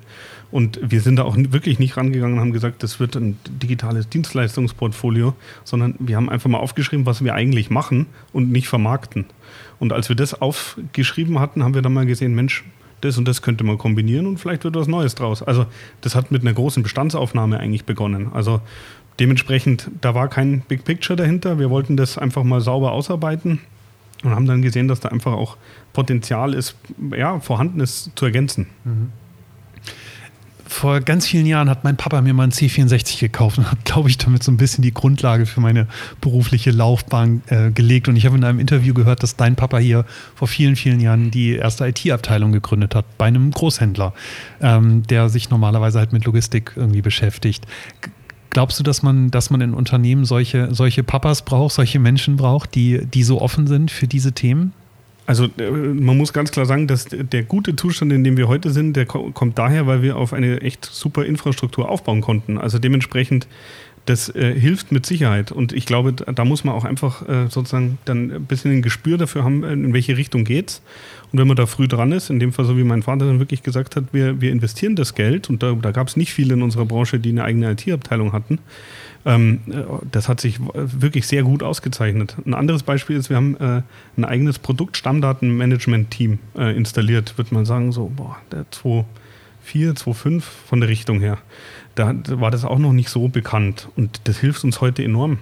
[0.51, 4.09] Und wir sind da auch wirklich nicht rangegangen und haben gesagt, das wird ein digitales
[4.09, 9.25] Dienstleistungsportfolio, sondern wir haben einfach mal aufgeschrieben, was wir eigentlich machen und nicht vermarkten.
[9.79, 12.63] Und als wir das aufgeschrieben hatten, haben wir dann mal gesehen, Mensch,
[13.01, 15.41] das und das könnte man kombinieren und vielleicht wird was Neues draus.
[15.41, 15.65] Also
[16.01, 18.31] das hat mit einer großen Bestandsaufnahme eigentlich begonnen.
[18.33, 18.61] Also
[19.19, 21.59] dementsprechend, da war kein Big Picture dahinter.
[21.59, 23.59] Wir wollten das einfach mal sauber ausarbeiten
[24.23, 25.57] und haben dann gesehen, dass da einfach auch
[25.93, 26.75] Potenzial ist,
[27.15, 28.67] ja, vorhanden ist zu ergänzen.
[28.83, 29.11] Mhm
[30.69, 34.09] vor ganz vielen Jahren hat mein Papa mir mal einen C64 gekauft und hat, glaube
[34.09, 35.87] ich, damit so ein bisschen die Grundlage für meine
[36.21, 38.07] berufliche Laufbahn äh, gelegt.
[38.07, 40.05] Und ich habe in einem Interview gehört, dass dein Papa hier
[40.35, 44.13] vor vielen, vielen Jahren die erste IT-Abteilung gegründet hat bei einem Großhändler,
[44.61, 47.65] ähm, der sich normalerweise halt mit Logistik irgendwie beschäftigt.
[48.49, 52.73] Glaubst du, dass man, dass man in Unternehmen solche, solche Papas braucht, solche Menschen braucht,
[52.75, 54.73] die, die so offen sind für diese Themen?
[55.27, 58.71] Also äh, man muss ganz klar sagen, dass der gute Zustand, in dem wir heute
[58.71, 62.57] sind, der kommt daher, weil wir auf eine echt super Infrastruktur aufbauen konnten.
[62.57, 63.47] Also dementsprechend,
[64.05, 65.51] das äh, hilft mit Sicherheit.
[65.51, 69.17] Und ich glaube, da muss man auch einfach äh, sozusagen dann ein bisschen ein Gespür
[69.17, 70.81] dafür haben, in welche Richtung geht's.
[71.31, 73.39] Und wenn man da früh dran ist, in dem Fall so wie mein Vater dann
[73.39, 76.55] wirklich gesagt hat, wir, wir investieren das Geld, und da, da gab es nicht viele
[76.55, 78.59] in unserer Branche, die eine eigene IT-Abteilung hatten,
[79.25, 82.35] ähm, äh, das hat sich wirklich sehr gut ausgezeichnet.
[82.45, 83.81] Ein anderes Beispiel ist, wir haben äh,
[84.17, 89.05] ein eigenes Produkt-Stammdatenmanagement-Team äh, installiert, würde man sagen, so, boah, der 2.4,
[89.97, 91.37] 2.5 von der Richtung her.
[91.99, 95.39] Da war das auch noch nicht so bekannt und das hilft uns heute enorm.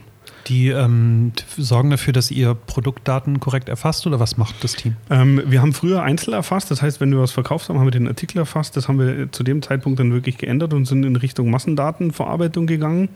[0.47, 4.95] Die ähm, sorgen dafür, dass ihr Produktdaten korrekt erfasst oder was macht das Team?
[5.11, 7.91] Ähm, wir haben früher einzeln erfasst, das heißt, wenn wir was verkauft haben, haben wir
[7.91, 8.75] den Artikel erfasst.
[8.75, 13.09] Das haben wir zu dem Zeitpunkt dann wirklich geändert und sind in Richtung Massendatenverarbeitung gegangen.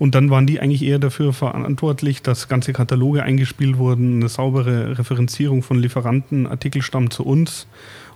[0.00, 4.98] Und dann waren die eigentlich eher dafür verantwortlich, dass ganze Kataloge eingespielt wurden, eine saubere
[4.98, 7.68] Referenzierung von Lieferanten, Artikelstamm zu uns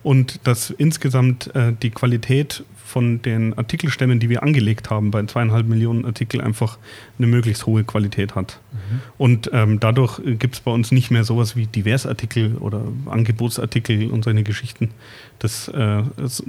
[0.02, 5.66] und dass insgesamt äh, die Qualität von den Artikelstämmen, die wir angelegt haben, bei zweieinhalb
[5.66, 6.78] Millionen Artikel einfach
[7.18, 8.60] eine möglichst hohe Qualität hat.
[8.70, 9.00] Mhm.
[9.18, 14.22] Und ähm, dadurch gibt es bei uns nicht mehr sowas wie Diversartikel oder Angebotsartikel und
[14.22, 14.92] solche Geschichten.
[15.40, 16.44] Das, äh, das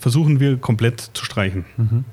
[0.00, 1.66] versuchen wir komplett zu streichen.
[1.76, 2.06] Mhm.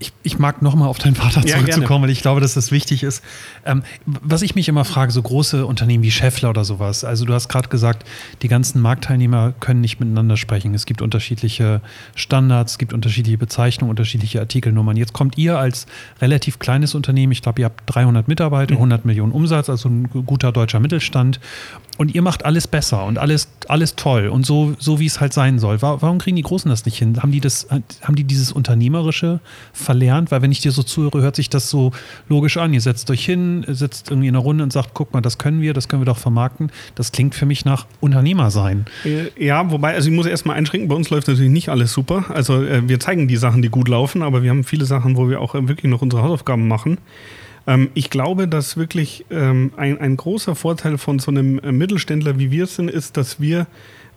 [0.00, 3.02] Ich, ich mag nochmal auf deinen Vater zurückzukommen, ja, weil ich glaube, dass das wichtig
[3.02, 3.22] ist.
[3.66, 7.34] Ähm, was ich mich immer frage, so große Unternehmen wie Scheffler oder sowas, also du
[7.34, 8.06] hast gerade gesagt,
[8.40, 10.74] die ganzen Marktteilnehmer können nicht miteinander sprechen.
[10.74, 11.82] Es gibt unterschiedliche
[12.14, 14.96] Standards, es gibt unterschiedliche Bezeichnungen, unterschiedliche Artikelnummern.
[14.96, 15.86] Jetzt kommt ihr als
[16.20, 19.08] relativ kleines Unternehmen, ich glaube, ihr habt 300 Mitarbeiter, 100 mhm.
[19.08, 21.40] Millionen Umsatz, also ein guter deutscher Mittelstand
[22.00, 25.34] und ihr macht alles besser und alles, alles toll und so, so wie es halt
[25.34, 25.82] sein soll.
[25.82, 27.22] Warum kriegen die Großen das nicht hin?
[27.22, 29.40] Haben die, das, haben die dieses Unternehmerische
[29.74, 30.30] verlernt?
[30.30, 31.92] Weil wenn ich dir so zuhöre, hört sich das so
[32.26, 32.72] logisch an.
[32.72, 35.60] Ihr setzt euch hin, sitzt irgendwie in einer Runde und sagt, guck mal, das können
[35.60, 36.72] wir, das können wir doch vermarkten.
[36.94, 38.86] Das klingt für mich nach Unternehmer sein.
[39.04, 42.24] Äh, ja, wobei, also ich muss erstmal einschränken, bei uns läuft natürlich nicht alles super.
[42.30, 45.28] Also äh, wir zeigen die Sachen, die gut laufen, aber wir haben viele Sachen, wo
[45.28, 46.96] wir auch äh, wirklich noch unsere Hausaufgaben machen.
[47.70, 52.38] Ähm, ich glaube, dass wirklich ähm, ein, ein großer Vorteil von so einem äh, Mittelständler
[52.38, 53.68] wie wir sind, ist, dass wir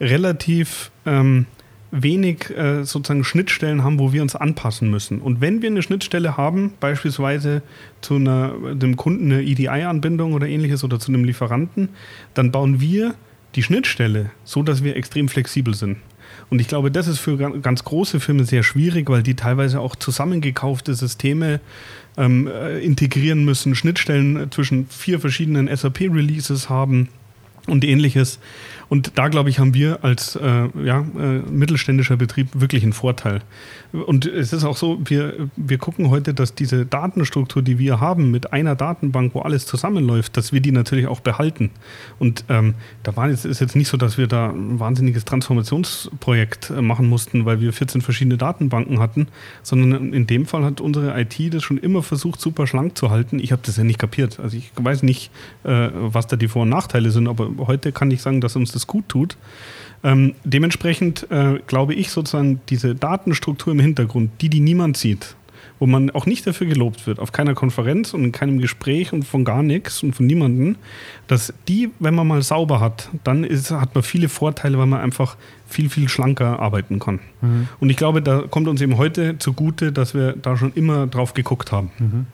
[0.01, 1.45] relativ ähm,
[1.91, 5.21] wenig äh, sozusagen Schnittstellen haben, wo wir uns anpassen müssen.
[5.21, 7.61] Und wenn wir eine Schnittstelle haben, beispielsweise
[8.01, 11.89] zu einer, dem Kunden eine EDI-Anbindung oder ähnliches oder zu einem Lieferanten,
[12.33, 13.13] dann bauen wir
[13.53, 15.97] die Schnittstelle so, dass wir extrem flexibel sind.
[16.49, 19.95] Und ich glaube, das ist für ganz große Firmen sehr schwierig, weil die teilweise auch
[19.95, 21.59] zusammengekaufte Systeme
[22.17, 27.09] ähm, äh, integrieren müssen, Schnittstellen zwischen vier verschiedenen SAP-Releases haben
[27.67, 28.39] und ähnliches.
[28.89, 33.41] Und da, glaube ich, haben wir als äh, ja, äh, mittelständischer Betrieb wirklich einen Vorteil.
[33.93, 38.31] Und es ist auch so, wir, wir gucken heute, dass diese Datenstruktur, die wir haben,
[38.31, 41.69] mit einer Datenbank, wo alles zusammenläuft, dass wir die natürlich auch behalten.
[42.17, 46.71] Und ähm, da war jetzt, ist jetzt nicht so, dass wir da ein wahnsinniges Transformationsprojekt
[46.71, 49.27] äh, machen mussten, weil wir 14 verschiedene Datenbanken hatten,
[49.61, 53.37] sondern in dem Fall hat unsere IT das schon immer versucht, super schlank zu halten.
[53.37, 54.39] Ich habe das ja nicht kapiert.
[54.39, 55.29] Also ich weiß nicht,
[55.63, 58.71] äh, was da die Vor- und Nachteile sind, aber heute kann ich sagen, dass uns
[58.75, 59.37] das gut tut.
[60.03, 65.35] Ähm, dementsprechend äh, glaube ich sozusagen diese Datenstruktur im Hintergrund, die, die niemand sieht,
[65.79, 69.23] wo man auch nicht dafür gelobt wird, auf keiner Konferenz und in keinem Gespräch und
[69.23, 70.75] von gar nichts und von niemandem,
[71.27, 74.99] dass die, wenn man mal sauber hat, dann ist, hat man viele Vorteile, weil man
[74.99, 77.19] einfach viel, viel schlanker arbeiten kann.
[77.41, 77.69] Mhm.
[77.79, 81.33] Und ich glaube, da kommt uns eben heute zugute, dass wir da schon immer drauf
[81.33, 81.91] geguckt haben.
[81.97, 82.25] Mhm.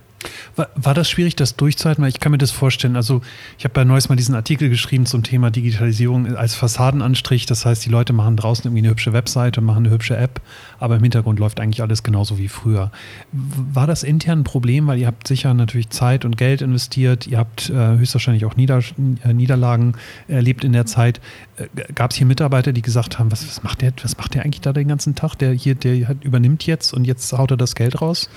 [0.56, 2.04] War, war, das schwierig, das durchzuhalten?
[2.04, 2.96] Weil ich kann mir das vorstellen.
[2.96, 3.22] Also,
[3.58, 7.46] ich habe bei Neues mal diesen Artikel geschrieben zum Thema Digitalisierung als Fassadenanstrich.
[7.46, 10.42] Das heißt, die Leute machen draußen irgendwie eine hübsche Webseite machen eine hübsche App,
[10.80, 12.92] aber im Hintergrund läuft eigentlich alles genauso wie früher.
[13.32, 14.88] War das intern ein Problem?
[14.88, 17.28] Weil ihr habt sicher natürlich Zeit und Geld investiert.
[17.28, 18.82] Ihr habt äh, höchstwahrscheinlich auch Nieder
[19.24, 19.94] äh, Niederlagen
[20.28, 21.22] erlebt in der Zeit.
[21.58, 24.44] Äh, Gab es hier Mitarbeiter, die gesagt haben, was, was, macht der, was macht der
[24.44, 25.36] eigentlich da den ganzen Tag?
[25.36, 28.30] Der hier, der übernimmt jetzt und jetzt haut er das Geld raus?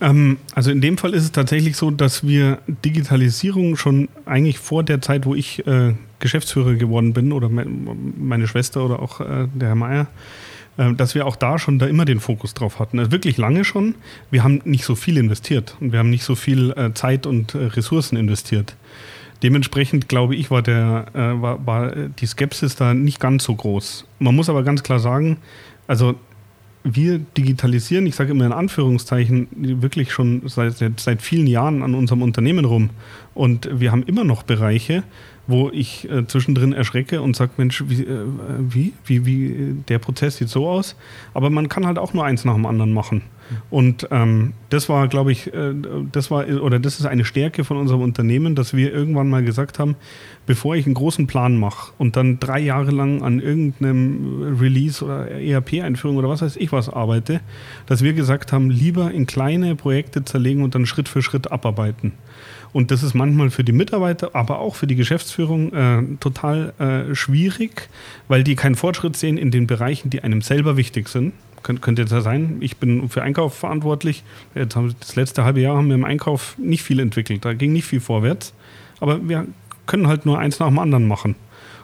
[0.00, 4.82] Ähm, also in dem Fall ist es tatsächlich so, dass wir Digitalisierung schon eigentlich vor
[4.82, 7.64] der Zeit, wo ich äh, Geschäftsführer geworden bin oder me
[8.16, 10.06] meine Schwester oder auch äh, der Herr Meier,
[10.76, 12.98] äh, dass wir auch da schon da immer den Fokus drauf hatten.
[12.98, 13.94] Also wirklich lange schon.
[14.30, 17.54] Wir haben nicht so viel investiert und wir haben nicht so viel äh, Zeit und
[17.54, 18.76] äh, Ressourcen investiert.
[19.42, 24.06] Dementsprechend glaube ich, war, der, äh, war, war die Skepsis da nicht ganz so groß.
[24.18, 25.36] Man muss aber ganz klar sagen,
[25.86, 26.14] also
[26.84, 29.48] wir digitalisieren, ich sage immer in Anführungszeichen,
[29.82, 32.90] wirklich schon seit, seit vielen Jahren an unserem Unternehmen rum.
[33.32, 35.02] Und wir haben immer noch Bereiche,
[35.46, 38.24] wo ich äh, zwischendrin erschrecke und sage, Mensch, wie, äh,
[38.58, 40.96] wie, wie, wie, der Prozess sieht so aus.
[41.34, 43.22] Aber man kann halt auch nur eins nach dem anderen machen.
[43.70, 45.74] Und ähm, das war, glaube ich, äh,
[46.10, 49.78] das war, oder das ist eine Stärke von unserem Unternehmen, dass wir irgendwann mal gesagt
[49.78, 49.96] haben,
[50.46, 55.30] bevor ich einen großen Plan mache und dann drei Jahre lang an irgendeinem Release oder
[55.30, 57.40] ERP-Einführung oder was weiß ich was arbeite,
[57.86, 62.12] dass wir gesagt haben, lieber in kleine Projekte zerlegen und dann Schritt für Schritt abarbeiten.
[62.74, 67.14] Und das ist manchmal für die Mitarbeiter, aber auch für die Geschäftsführung äh, total äh,
[67.14, 67.88] schwierig,
[68.26, 71.34] weil die keinen Fortschritt sehen in den Bereichen, die einem selber wichtig sind.
[71.62, 74.24] Kön könnte jetzt ja sein, ich bin für Einkauf verantwortlich.
[74.56, 77.44] Jetzt haben, das letzte halbe Jahr haben wir im Einkauf nicht viel entwickelt.
[77.44, 78.52] Da ging nicht viel vorwärts.
[78.98, 79.46] Aber wir
[79.86, 81.36] können halt nur eins nach dem anderen machen.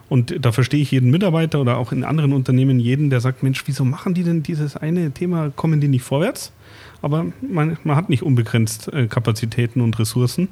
[0.09, 3.63] Und da verstehe ich jeden Mitarbeiter oder auch in anderen Unternehmen jeden, der sagt, Mensch,
[3.67, 6.53] wieso machen die denn dieses eine Thema, kommen die nicht vorwärts?
[7.01, 10.49] Aber man, man hat nicht unbegrenzt äh, Kapazitäten und Ressourcen.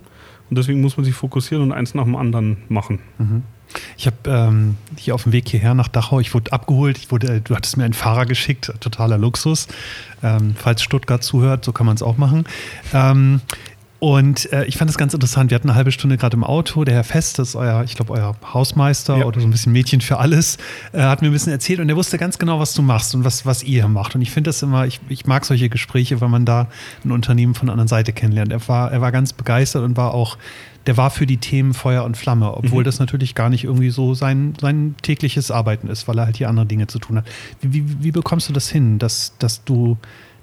[0.51, 3.01] Und deswegen muss man sich fokussieren und eins nach dem anderen machen.
[3.19, 3.43] Mhm.
[3.97, 7.41] Ich habe ähm, hier auf dem Weg hierher nach Dachau, ich wurde abgeholt, ich wurde,
[7.43, 9.69] du hattest mir einen Fahrer geschickt, totaler Luxus.
[10.23, 12.45] Ähm, falls Stuttgart zuhört, so kann man es auch machen.
[12.95, 13.41] Ähm,
[14.01, 15.51] und äh, ich fand es ganz interessant.
[15.51, 16.85] Wir hatten eine halbe Stunde gerade im Auto.
[16.85, 19.25] Der Herr Fest, das ist euer, ich glaube, euer Hausmeister ja.
[19.25, 20.57] oder so ein bisschen Mädchen für alles,
[20.93, 23.25] äh, hat mir ein bisschen erzählt und er wusste ganz genau, was du machst und
[23.25, 24.15] was, was ihr macht.
[24.15, 26.69] Und ich finde das immer, ich, ich mag solche Gespräche, weil man da
[27.05, 28.53] ein Unternehmen von der anderen Seite kennenlernt.
[28.53, 30.39] Er war, er war ganz begeistert und war auch,
[30.87, 32.85] der war für die Themen Feuer und Flamme, obwohl mhm.
[32.85, 36.49] das natürlich gar nicht irgendwie so sein, sein tägliches Arbeiten ist, weil er halt hier
[36.49, 37.27] andere Dinge zu tun hat.
[37.61, 39.99] Wie, wie, wie bekommst du das hin, dass, dass du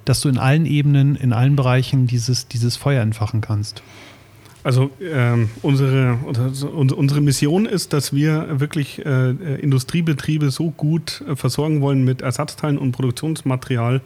[0.06, 3.82] dass du in allen Ebenen, in allen Bereichen dieses, dieses Feuer entfachen kannst?
[4.64, 6.18] Also ähm, unsere,
[6.74, 12.76] unsere Mission ist, dass wir wirklich äh, Industriebetriebe so gut äh, versorgen wollen mit Ersatzteilen
[12.76, 14.00] und Produktionsmaterial,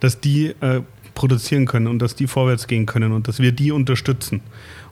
[0.00, 0.80] dass die äh,
[1.14, 4.40] produzieren können und dass die vorwärts gehen können und dass wir die unterstützen.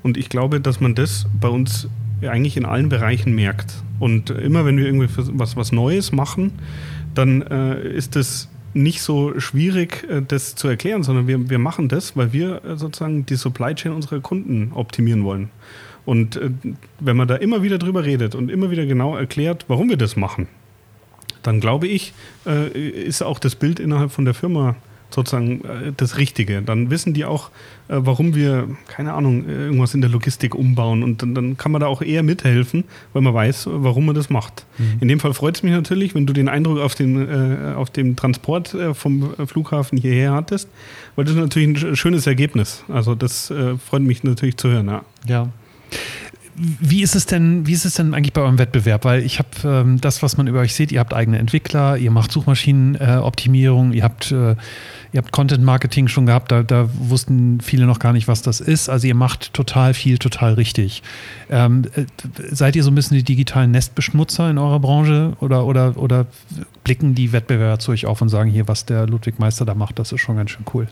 [0.03, 1.89] Und ich glaube, dass man das bei uns
[2.21, 3.73] eigentlich in allen Bereichen merkt.
[3.99, 6.53] Und immer wenn wir irgendwie was, was Neues machen,
[7.15, 11.89] dann äh, ist das nicht so schwierig, äh, das zu erklären, sondern wir, wir machen
[11.89, 15.51] das, weil wir äh, sozusagen die Supply Chain unserer Kunden optimieren wollen.
[16.05, 16.51] Und äh,
[17.01, 20.17] wenn man da immer wieder drüber redet und immer wieder genau erklärt, warum wir das
[20.17, 20.47] machen,
[21.43, 22.13] dann glaube ich,
[22.75, 24.75] ist auch das Bild innerhalb von der Firma
[25.11, 26.63] sozusagen äh, das Richtige.
[26.63, 27.51] Dann wissen die auch,
[27.89, 31.81] äh, warum wir, keine Ahnung, irgendwas in der Logistik umbauen und dann, dann kann man
[31.81, 34.67] da auch eher mithelfen, weil man weiß, warum man das macht.
[34.79, 34.85] Mhm.
[35.01, 37.91] In dem Fall freut es mich natürlich, wenn du den Eindruck auf dem, äh, auf
[37.91, 40.69] dem Transport äh, vom Flughafen hierher hattest,
[41.15, 42.85] weil das ist natürlich ein schönes Ergebnis.
[42.89, 44.89] Also das äh, freut mich natürlich zu hören.
[44.89, 45.03] Ja.
[45.27, 45.49] ja.
[46.59, 49.05] Wie ist es denn, wie ist es denn eigentlich bei eurem Wettbewerb?
[49.05, 52.11] Weil ich habe ähm, das, was man über euch sieht, ihr habt eigene Entwickler, ihr
[52.11, 54.57] macht Suchmaschinenoptimierung, äh, ihr habt, äh,
[55.17, 58.61] ihr habt Content Marketing schon gehabt, da, da, wussten viele noch gar nicht, was das
[58.61, 58.89] ist.
[58.89, 61.03] Also ihr macht total viel, total richtig.
[61.51, 62.05] Ähm, äh,
[62.51, 66.27] seid ihr so ein bisschen die digitalen Nestbeschmutzer in eurer Branche oder, oder, oder
[66.85, 69.99] blicken die Wettbewerber zu euch auf und sagen hier, was der Ludwig Meister da macht,
[69.99, 70.87] das ist schon ganz schön cool?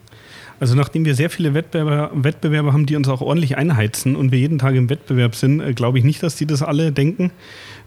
[0.61, 4.39] Also nachdem wir sehr viele Wettbewerber, Wettbewerber haben, die uns auch ordentlich einheizen und wir
[4.39, 7.31] jeden Tag im Wettbewerb sind, äh, glaube ich nicht, dass die das alle denken.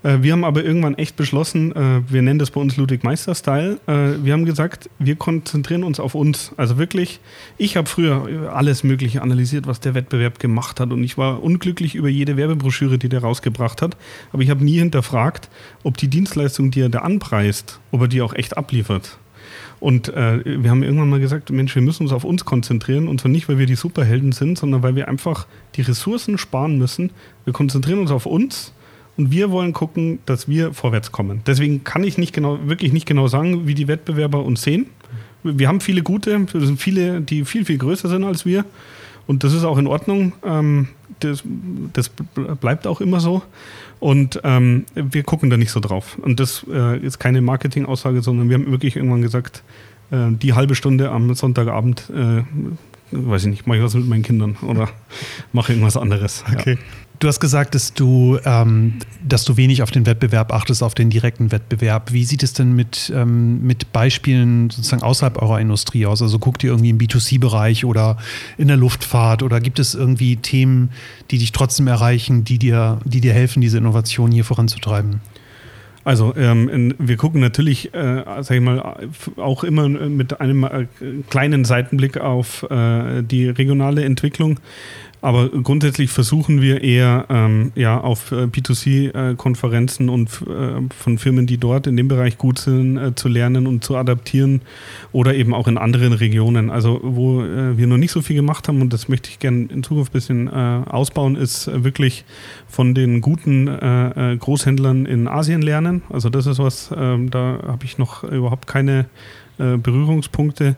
[0.03, 3.35] Äh, wir haben aber irgendwann echt beschlossen, äh, wir nennen das bei uns Ludwig Meister
[3.35, 3.79] Style.
[3.87, 6.51] Äh, wir haben gesagt, wir konzentrieren uns auf uns.
[6.57, 7.19] Also wirklich,
[7.57, 11.95] ich habe früher alles Mögliche analysiert, was der Wettbewerb gemacht hat und ich war unglücklich
[11.95, 13.97] über jede Werbebroschüre, die der rausgebracht hat.
[14.31, 15.49] Aber ich habe nie hinterfragt,
[15.83, 19.17] ob die Dienstleistung, die er da anpreist, ob er die auch echt abliefert.
[19.79, 23.07] Und äh, wir haben irgendwann mal gesagt, Mensch, wir müssen uns auf uns konzentrieren.
[23.07, 26.79] Und zwar nicht, weil wir die Superhelden sind, sondern weil wir einfach die Ressourcen sparen
[26.79, 27.11] müssen.
[27.45, 28.73] Wir konzentrieren uns auf uns
[29.17, 31.41] und wir wollen gucken, dass wir vorwärts kommen.
[31.45, 34.87] Deswegen kann ich nicht genau, wirklich nicht genau sagen, wie die Wettbewerber uns sehen.
[35.43, 38.65] Wir haben viele gute, es sind viele, die viel, viel größer sind als wir.
[39.25, 40.33] Und das ist auch in Ordnung.
[40.43, 40.87] Ähm,
[41.19, 41.43] das,
[41.93, 42.11] das
[42.61, 43.41] bleibt auch immer so.
[43.99, 46.17] Und ähm, wir gucken da nicht so drauf.
[46.21, 49.63] Und das äh, ist keine Marketing-Aussage, sondern wir haben wirklich irgendwann gesagt,
[50.11, 52.43] äh, die halbe Stunde am Sonntagabend, äh,
[53.11, 54.89] weiß ich nicht, mache ich was mit meinen Kindern oder
[55.53, 56.43] mache irgendwas anderes.
[56.53, 56.73] Okay.
[56.73, 57.06] Ja.
[57.19, 61.09] Du hast gesagt, dass du, ähm, dass du wenig auf den Wettbewerb achtest, auf den
[61.09, 62.13] direkten Wettbewerb.
[62.13, 66.21] Wie sieht es denn mit, ähm, mit Beispielen sozusagen außerhalb eurer Industrie aus?
[66.21, 68.17] Also guckt ihr irgendwie im B2C-Bereich oder
[68.59, 70.91] in der Luftfahrt oder gibt es irgendwie Themen,
[71.31, 75.19] die dich trotzdem erreichen, die dir, die dir helfen, diese Innovation hier voranzutreiben?
[76.07, 80.85] Also ähm, wir gucken natürlich, äh, sag ich mal, auch immer mit einem äh,
[81.29, 84.61] kleinen Seitenblick auf äh, die regionale Entwicklung.
[85.27, 91.57] Aber grundsätzlich versuchen wir eher ähm, ja, auf äh, B2C-Konferenzen und äh, von Firmen, die
[91.57, 94.61] dort in dem Bereich gut sind, äh, zu lernen und zu adaptieren
[95.11, 96.69] oder eben auch in anderen Regionen.
[96.69, 99.67] Also wo äh, wir noch nicht so viel gemacht haben und das möchte ich gerne
[99.69, 102.23] in Zukunft ein bisschen äh, ausbauen, ist äh, wirklich
[102.69, 103.67] von den guten
[104.39, 106.03] Großhändlern in Asien lernen.
[106.09, 109.07] Also das ist was, ähm, da habe ich noch überhaupt keine
[109.57, 110.75] Berührungspunkte.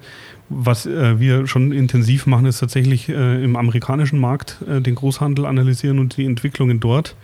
[0.50, 5.46] Was äh, wir schon intensiv machen, ist tatsächlich äh, im amerikanischen Markt äh, den Großhandel
[5.46, 7.16] analysieren und die Entwicklungen dort.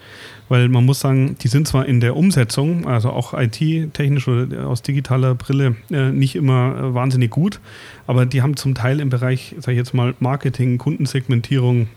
[0.48, 4.84] Weil man muss sagen, die sind zwar in der Umsetzung, also auch IT-technisch oder aus
[4.84, 7.60] digitaler Brille, äh, nicht immer äh, wahnsinnig gut,
[8.06, 11.88] aber die haben zum Teil im Bereich, sage ich jetzt mal, Marketing, Kundensegmentierung,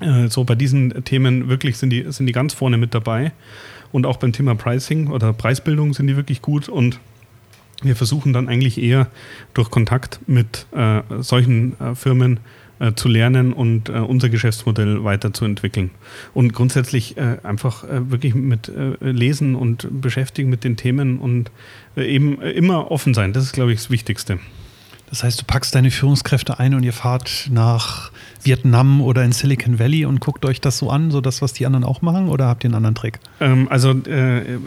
[0.00, 3.32] äh, so bei diesen Themen wirklich sind die, sind die ganz vorne mit dabei.
[3.90, 7.00] Und auch beim Thema Pricing oder Preisbildung sind die wirklich gut und
[7.82, 9.08] wir versuchen dann eigentlich eher
[9.54, 12.40] durch Kontakt mit äh, solchen äh, Firmen
[12.80, 15.90] äh, zu lernen und äh, unser Geschäftsmodell weiterzuentwickeln.
[16.34, 21.50] Und grundsätzlich äh, einfach äh, wirklich mit Lesen und beschäftigen mit den Themen und
[21.96, 23.32] eben immer offen sein.
[23.32, 24.38] Das ist, glaube ich, das Wichtigste.
[25.10, 28.10] Das heißt, du packst deine Führungskräfte ein und ihr fahrt nach
[28.42, 31.66] Vietnam oder in Silicon Valley und guckt euch das so an, so das, was die
[31.66, 33.18] anderen auch machen, oder habt ihr einen anderen Trick?
[33.40, 34.58] Ähm, also äh,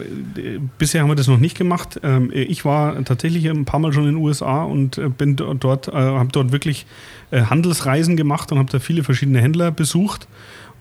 [0.78, 2.00] bisher haben wir das noch nicht gemacht.
[2.02, 5.88] Ähm, ich war tatsächlich ein paar Mal schon in den USA und äh, bin dort,
[5.88, 6.86] äh, habe dort wirklich
[7.30, 10.26] äh, Handelsreisen gemacht und habe da viele verschiedene Händler besucht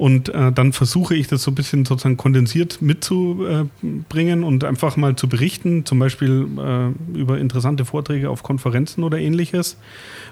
[0.01, 5.15] und äh, dann versuche ich das so ein bisschen sozusagen kondensiert mitzubringen und einfach mal
[5.15, 9.77] zu berichten, zum Beispiel äh, über interessante Vorträge auf Konferenzen oder ähnliches.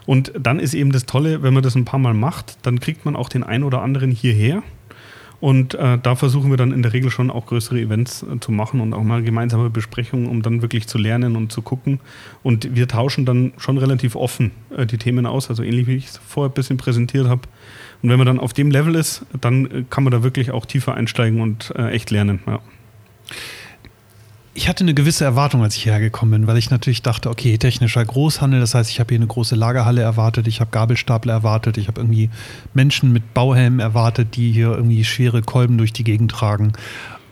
[0.08, 3.06] Und dann ist eben das Tolle, wenn man das ein paar Mal macht, dann kriegt
[3.06, 4.64] man auch den einen oder anderen hierher.
[5.40, 8.52] Und äh, da versuchen wir dann in der Regel schon auch größere Events äh, zu
[8.52, 12.00] machen und auch mal gemeinsame Besprechungen, um dann wirklich zu lernen und zu gucken.
[12.42, 16.08] Und wir tauschen dann schon relativ offen äh, die Themen aus, also ähnlich wie ich
[16.08, 17.44] es vorher ein bisschen präsentiert habe.
[18.02, 20.66] Und wenn man dann auf dem Level ist, dann äh, kann man da wirklich auch
[20.66, 22.40] tiefer einsteigen und äh, echt lernen.
[22.48, 22.60] Ja
[24.60, 27.58] ich hatte eine gewisse Erwartung, als ich hierher gekommen bin, weil ich natürlich dachte, okay,
[27.58, 31.78] technischer Großhandel, das heißt, ich habe hier eine große Lagerhalle erwartet, ich habe Gabelstapler erwartet,
[31.78, 32.30] ich habe irgendwie
[32.74, 36.74] Menschen mit Bauhelmen erwartet, die hier irgendwie schwere Kolben durch die Gegend tragen.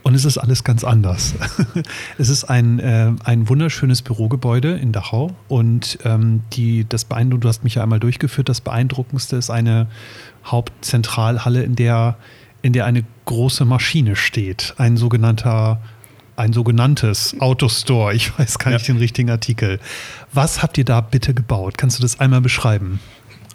[0.04, 1.36] Und es ist alles ganz anders.
[2.18, 7.50] es ist ein, äh, ein wunderschönes Bürogebäude in Dachau und ähm, die, das beeindruckendste, du
[7.50, 9.88] hast mich ja einmal durchgeführt, das beeindruckendste ist eine
[10.48, 12.18] Hauptzentralhalle, in der,
[12.62, 15.80] in der eine große Maschine steht, ein sogenannter
[16.38, 18.14] ein sogenanntes Autostore.
[18.14, 18.94] Ich weiß gar nicht ja.
[18.94, 19.80] den richtigen Artikel.
[20.34, 21.80] Was habt ihr da bitte gebaut?
[21.80, 23.00] Kannst du das einmal beschreiben?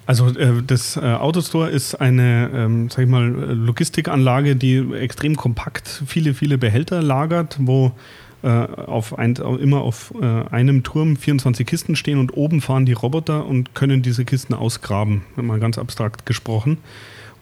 [0.04, 6.02] Also äh, das äh, Autostore ist eine, ähm, sag ich mal, Logistikanlage, die extrem kompakt
[6.06, 7.92] viele, viele Behälter lagert, wo
[8.42, 12.92] äh, auf ein, immer auf äh, einem Turm 24 Kisten stehen und oben fahren die
[12.92, 16.78] Roboter und können diese Kisten ausgraben, mal ganz abstrakt gesprochen.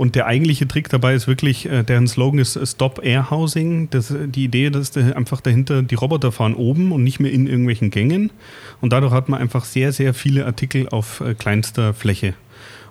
[0.01, 3.91] Und der eigentliche Trick dabei ist wirklich, äh, deren Slogan ist äh, Stop Air Housing.
[3.91, 7.47] Das, äh, die Idee, dass einfach dahinter die Roboter fahren oben und nicht mehr in
[7.47, 8.33] irgendwelchen Gängen.
[8.81, 12.33] Und dadurch hat man einfach sehr, sehr viele Artikel auf kleinster Fläche.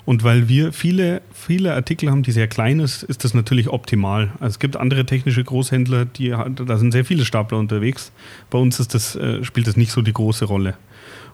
[0.09, 4.31] Und weil wir viele, viele Artikel haben, die sehr klein ist, ist das natürlich optimal.
[4.39, 8.11] Also es gibt andere technische Großhändler, die, da sind sehr viele Stapler unterwegs.
[8.49, 10.73] Bei uns ist das, spielt das nicht so die große Rolle.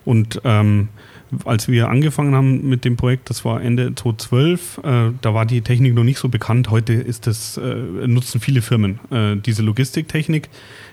[0.04, 0.90] Und ähm,
[1.46, 5.62] als wir angefangen haben mit dem Projekt, das war Ende 2012, äh, da war die
[5.62, 6.70] Technik noch nicht so bekannt.
[6.70, 7.76] Heute ist das, äh,
[8.08, 10.50] nutzen viele Firmen äh, diese Logistiktechnik.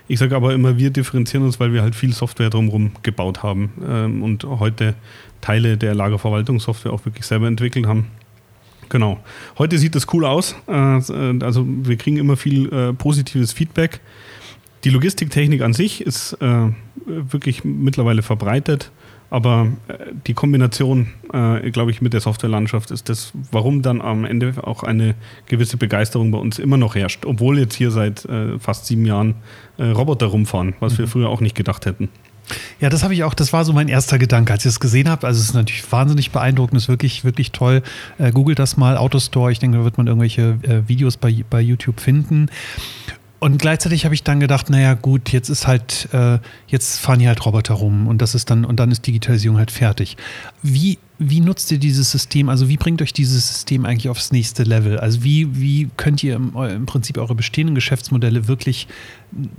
[0.07, 3.73] Ich sage aber immer, wir differenzieren uns, weil wir halt viel Software drumherum gebaut haben
[3.87, 4.95] ähm, und heute
[5.41, 8.07] Teile der Lagerverwaltungssoftware auch wirklich selber entwickelt haben.
[8.89, 9.19] Genau.
[9.57, 10.55] Heute sieht das cool aus.
[10.67, 14.01] Äh, also wir kriegen immer viel äh, positives Feedback.
[14.83, 16.69] Die Logistiktechnik an sich ist äh,
[17.05, 18.91] wirklich mittlerweile verbreitet.
[19.33, 19.95] Aber äh,
[20.27, 24.83] die Kombination, äh, glaube ich, mit der Softwarelandschaft ist das, warum dann am Ende auch
[24.83, 25.15] eine
[25.47, 29.33] gewisse Begeisterung bei uns immer noch herrscht, obwohl jetzt hier seit äh, fast sieben Jahren
[29.79, 30.97] äh, Roboter rumfahren, was mhm.
[30.99, 32.09] wir früher auch nicht gedacht hätten.
[32.79, 35.09] Ja, das habe ich auch, das war so mein erster Gedanke, als ich das gesehen
[35.09, 35.25] habe.
[35.25, 37.81] Also es ist natürlich wahnsinnig beeindruckend, es ist wirklich, wirklich toll.
[38.19, 41.59] Äh, googelt das mal, Autostore, ich denke, da wird man irgendwelche äh, Videos bei, bei
[41.59, 42.49] YouTube finden.
[43.43, 47.27] Und gleichzeitig habe ich dann gedacht, naja, gut, jetzt ist halt, äh, jetzt fahren hier
[47.27, 50.15] halt Roboter rum und das ist dann, und dann ist Digitalisierung halt fertig.
[50.61, 52.47] Wie, wie nutzt ihr dieses System?
[52.47, 54.97] Also wie bringt euch dieses System eigentlich aufs nächste Level?
[54.97, 58.87] Also wie, wie könnt ihr im, im Prinzip eure bestehenden Geschäftsmodelle wirklich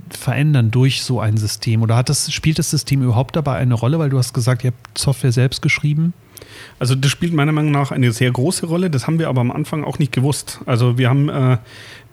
[0.09, 1.83] verändern durch so ein System?
[1.83, 3.99] Oder hat das, spielt das System überhaupt dabei eine Rolle?
[3.99, 6.15] Weil du hast gesagt, ihr habt Software selbst geschrieben.
[6.79, 8.89] Also das spielt meiner Meinung nach eine sehr große Rolle.
[8.89, 10.59] Das haben wir aber am Anfang auch nicht gewusst.
[10.65, 11.57] Also wir haben äh,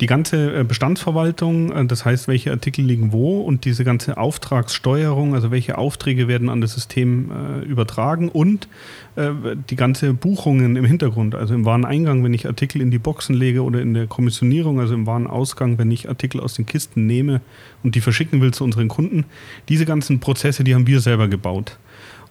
[0.00, 5.34] die ganze äh, Bestandsverwaltung, äh, das heißt, welche Artikel liegen wo und diese ganze Auftragssteuerung,
[5.34, 8.68] also welche Aufträge werden an das System äh, übertragen und
[9.16, 9.30] äh,
[9.70, 13.62] die ganze Buchungen im Hintergrund, also im Wareneingang, wenn ich Artikel in die Boxen lege
[13.62, 17.40] oder in der Kommissionierung, also im Warenausgang, wenn ich Artikel aus den Kisten nehme
[17.82, 19.24] und die verschicken will zu unseren Kunden.
[19.68, 21.78] Diese ganzen Prozesse, die haben wir selber gebaut.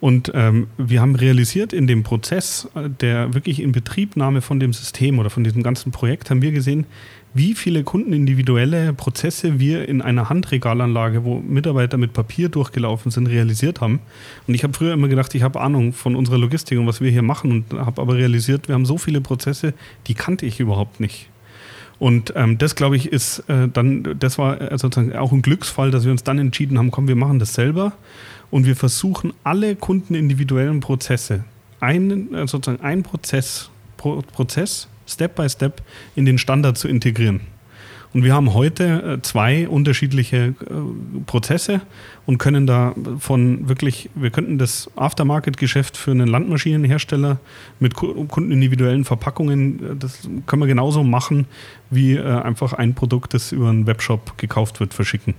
[0.02, 5.20] Und ähm, wir haben realisiert, in dem Prozess äh, der wirklich Inbetriebnahme von dem System
[5.20, 6.88] oder von diesem ganzen Projekt, haben wir gesehen,
[7.36, 13.80] wie viele kundenindividuelle Prozesse wir in einer Handregalanlage, wo Mitarbeiter mit Papier durchgelaufen sind, realisiert
[13.80, 14.00] haben.
[14.48, 17.12] Und ich habe früher immer gedacht, ich habe Ahnung von unserer Logistik und was wir
[17.12, 19.76] hier machen und habe aber realisiert, wir haben so viele Prozesse,
[20.08, 21.30] die kannte ich überhaupt nicht.
[22.00, 25.92] Und ähm, das, glaube ich, ist äh, dann, das war äh, sozusagen auch ein Glücksfall,
[25.92, 27.94] dass wir uns dann entschieden haben, komm, wir machen das selber
[28.52, 31.44] und wir versuchen alle kundenindividuellen Prozesse,
[31.80, 35.82] einen, äh, sozusagen einen Prozess, Pro, Prozess, Step by Step
[36.16, 37.42] in den Standard zu integrieren.
[38.14, 40.54] Und wir haben heute äh, zwei unterschiedliche äh,
[41.26, 41.82] Prozesse
[42.26, 47.40] und können da von wirklich, wir könnten das Aftermarket-Geschäft für einen Landmaschinenhersteller
[47.80, 51.46] mit kundenindividuellen Verpackungen, äh, das können wir genauso machen,
[51.90, 55.34] wie einfach ein Produkt, das über einen Webshop gekauft wird, verschicken.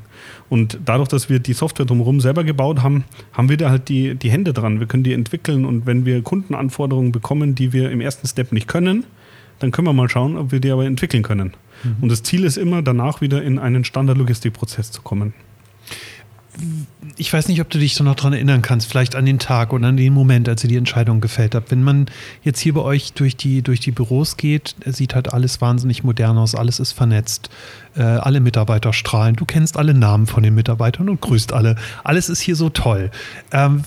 [0.50, 4.16] Und dadurch, dass wir die Software drumherum selber gebaut haben, haben wir da halt die,
[4.16, 4.78] die Hände dran.
[4.78, 8.68] Wir können die entwickeln und wenn wir Kundenanforderungen bekommen, die wir im ersten Step nicht
[8.68, 9.04] können,
[9.60, 11.54] dann können wir mal schauen, ob wir die aber entwickeln können.
[11.82, 11.96] Mhm.
[12.00, 15.34] Und das Ziel ist immer, danach wieder in einen Standard-Logistikprozess zu kommen.
[17.16, 19.72] Ich weiß nicht, ob du dich so noch daran erinnern kannst, vielleicht an den Tag
[19.72, 21.70] oder an den Moment, als ihr die Entscheidung gefällt habt.
[21.70, 22.06] Wenn man
[22.42, 26.36] jetzt hier bei euch durch die, durch die Büros geht, sieht halt alles wahnsinnig modern
[26.36, 27.48] aus, alles ist vernetzt,
[27.96, 31.76] äh, alle Mitarbeiter strahlen, du kennst alle Namen von den Mitarbeitern und grüßt alle.
[32.04, 33.10] Alles ist hier so toll.
[33.50, 33.82] Ähm,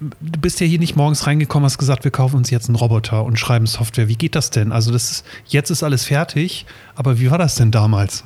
[0.00, 3.24] du bist ja hier nicht morgens reingekommen, hast gesagt, wir kaufen uns jetzt einen Roboter
[3.24, 4.08] und schreiben Software.
[4.08, 4.72] Wie geht das denn?
[4.72, 8.24] Also das ist, jetzt ist alles fertig, aber wie war das denn damals?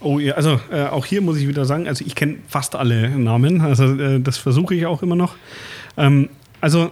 [0.00, 3.10] Oh ja, also äh, auch hier muss ich wieder sagen, also ich kenne fast alle
[3.10, 5.34] Namen, also äh, das versuche ich auch immer noch.
[5.96, 6.28] Ähm,
[6.60, 6.90] also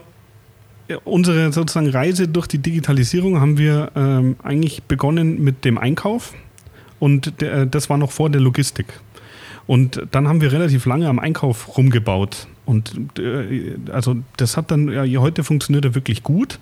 [0.88, 6.32] äh, unsere sozusagen Reise durch die Digitalisierung haben wir ähm, eigentlich begonnen mit dem Einkauf
[7.00, 8.86] und der, äh, das war noch vor der Logistik.
[9.66, 12.46] Und dann haben wir relativ lange am Einkauf rumgebaut.
[12.64, 16.58] Und äh, also das hat dann, ja, heute funktioniert er wirklich gut.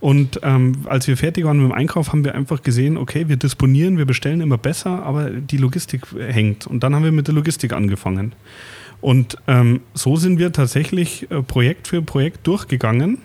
[0.00, 3.36] Und ähm, als wir fertig waren mit dem Einkauf, haben wir einfach gesehen, okay, wir
[3.36, 6.66] disponieren, wir bestellen immer besser, aber die Logistik hängt.
[6.66, 8.32] Und dann haben wir mit der Logistik angefangen.
[9.00, 13.18] Und ähm, so sind wir tatsächlich äh, Projekt für Projekt durchgegangen.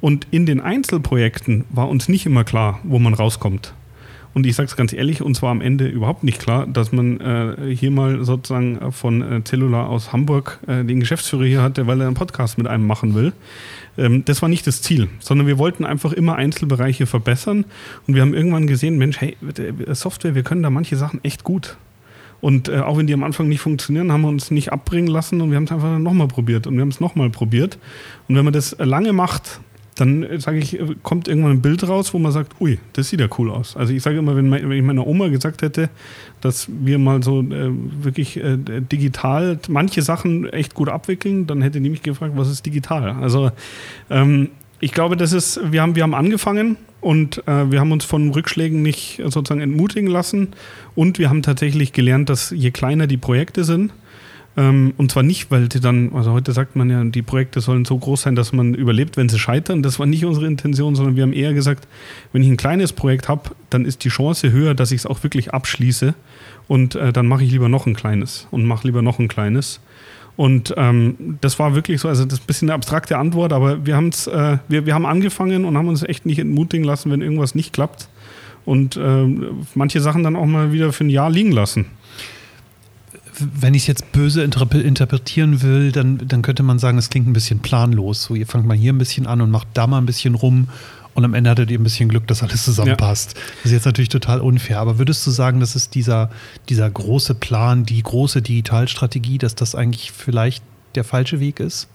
[0.00, 3.74] Und in den Einzelprojekten war uns nicht immer klar, wo man rauskommt.
[4.34, 7.20] Und ich sage es ganz ehrlich, uns war am Ende überhaupt nicht klar, dass man
[7.20, 12.00] äh, hier mal sozusagen von äh, Cellular aus Hamburg äh, den Geschäftsführer hier hatte, weil
[12.00, 13.32] er einen Podcast mit einem machen will.
[13.96, 17.64] Ähm, das war nicht das Ziel, sondern wir wollten einfach immer Einzelbereiche verbessern.
[18.08, 21.44] Und wir haben irgendwann gesehen, Mensch, hey, äh, Software, wir können da manche Sachen echt
[21.44, 21.76] gut.
[22.40, 25.40] Und äh, auch wenn die am Anfang nicht funktionieren, haben wir uns nicht abbringen lassen
[25.40, 27.78] und wir haben es einfach nochmal probiert und wir haben es nochmal probiert.
[28.28, 29.60] Und wenn man das lange macht,
[29.94, 33.08] dann äh, sage ich, äh, kommt irgendwann ein Bild raus, wo man sagt, ui, das
[33.08, 33.76] sieht ja cool aus.
[33.76, 35.90] Also ich sage immer, wenn, wenn, ich meiner Oma gesagt hätte,
[36.40, 37.70] dass wir mal so äh,
[38.02, 42.66] wirklich äh, digital manche Sachen echt gut abwickeln, dann hätte die mich gefragt, was ist
[42.66, 43.16] digital?
[43.20, 43.50] Also
[44.10, 48.04] ähm, ich glaube, das ist, wir haben, wir haben angefangen und äh, wir haben uns
[48.04, 50.48] von Rückschlägen nicht sozusagen entmutigen lassen
[50.94, 53.92] und wir haben tatsächlich gelernt, dass je kleiner die Projekte sind,
[54.56, 57.84] ähm, und zwar nicht, weil sie dann, also heute sagt man ja, die Projekte sollen
[57.84, 59.82] so groß sein, dass man überlebt, wenn sie scheitern.
[59.82, 61.88] Das war nicht unsere Intention, sondern wir haben eher gesagt,
[62.32, 65.22] wenn ich ein kleines Projekt habe, dann ist die Chance höher, dass ich es auch
[65.24, 66.14] wirklich abschließe.
[66.68, 69.80] Und äh, dann mache ich lieber noch ein kleines und mache lieber noch ein kleines.
[70.36, 73.86] Und ähm, das war wirklich so, also das ist ein bisschen eine abstrakte Antwort, aber
[73.86, 77.22] wir, haben's, äh, wir, wir haben angefangen und haben uns echt nicht entmutigen lassen, wenn
[77.22, 78.08] irgendwas nicht klappt.
[78.64, 79.26] Und äh,
[79.74, 81.86] manche Sachen dann auch mal wieder für ein Jahr liegen lassen
[83.38, 87.32] wenn ich es jetzt böse interpretieren will, dann, dann könnte man sagen, es klingt ein
[87.32, 88.24] bisschen planlos.
[88.24, 90.68] So, ihr fangt mal hier ein bisschen an und macht da mal ein bisschen rum
[91.14, 93.34] und am Ende hattet ihr ein bisschen Glück, dass alles zusammenpasst.
[93.36, 93.42] Ja.
[93.56, 94.80] Das ist jetzt natürlich total unfair.
[94.80, 96.30] Aber würdest du sagen, dass es dieser,
[96.68, 100.64] dieser große Plan, die große Digitalstrategie, dass das eigentlich vielleicht
[100.96, 101.88] der falsche Weg ist?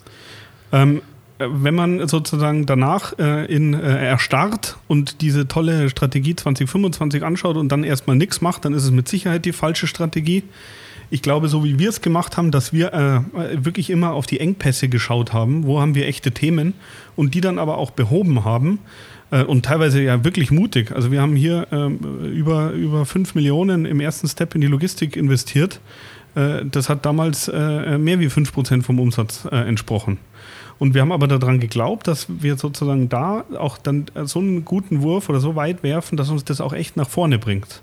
[0.71, 1.01] Ähm,
[1.39, 7.71] wenn man sozusagen danach äh, in, äh, erstarrt und diese tolle Strategie 2025 anschaut und
[7.71, 10.43] dann erstmal nichts macht, dann ist es mit Sicherheit die falsche Strategie
[11.11, 14.39] ich glaube, so wie wir es gemacht haben, dass wir äh, wirklich immer auf die
[14.39, 16.73] Engpässe geschaut haben, wo haben wir echte Themen
[17.15, 18.79] und die dann aber auch behoben haben
[19.31, 20.91] äh, und teilweise ja wirklich mutig.
[20.91, 25.15] Also wir haben hier äh, über, über 5 Millionen im ersten Step in die Logistik
[25.15, 25.79] investiert.
[26.35, 30.19] Äh, das hat damals äh, mehr wie 5 Prozent vom Umsatz entsprochen.
[30.79, 35.01] Und wir haben aber daran geglaubt, dass wir sozusagen da auch dann so einen guten
[35.01, 37.81] Wurf oder so weit werfen, dass uns das auch echt nach vorne bringt.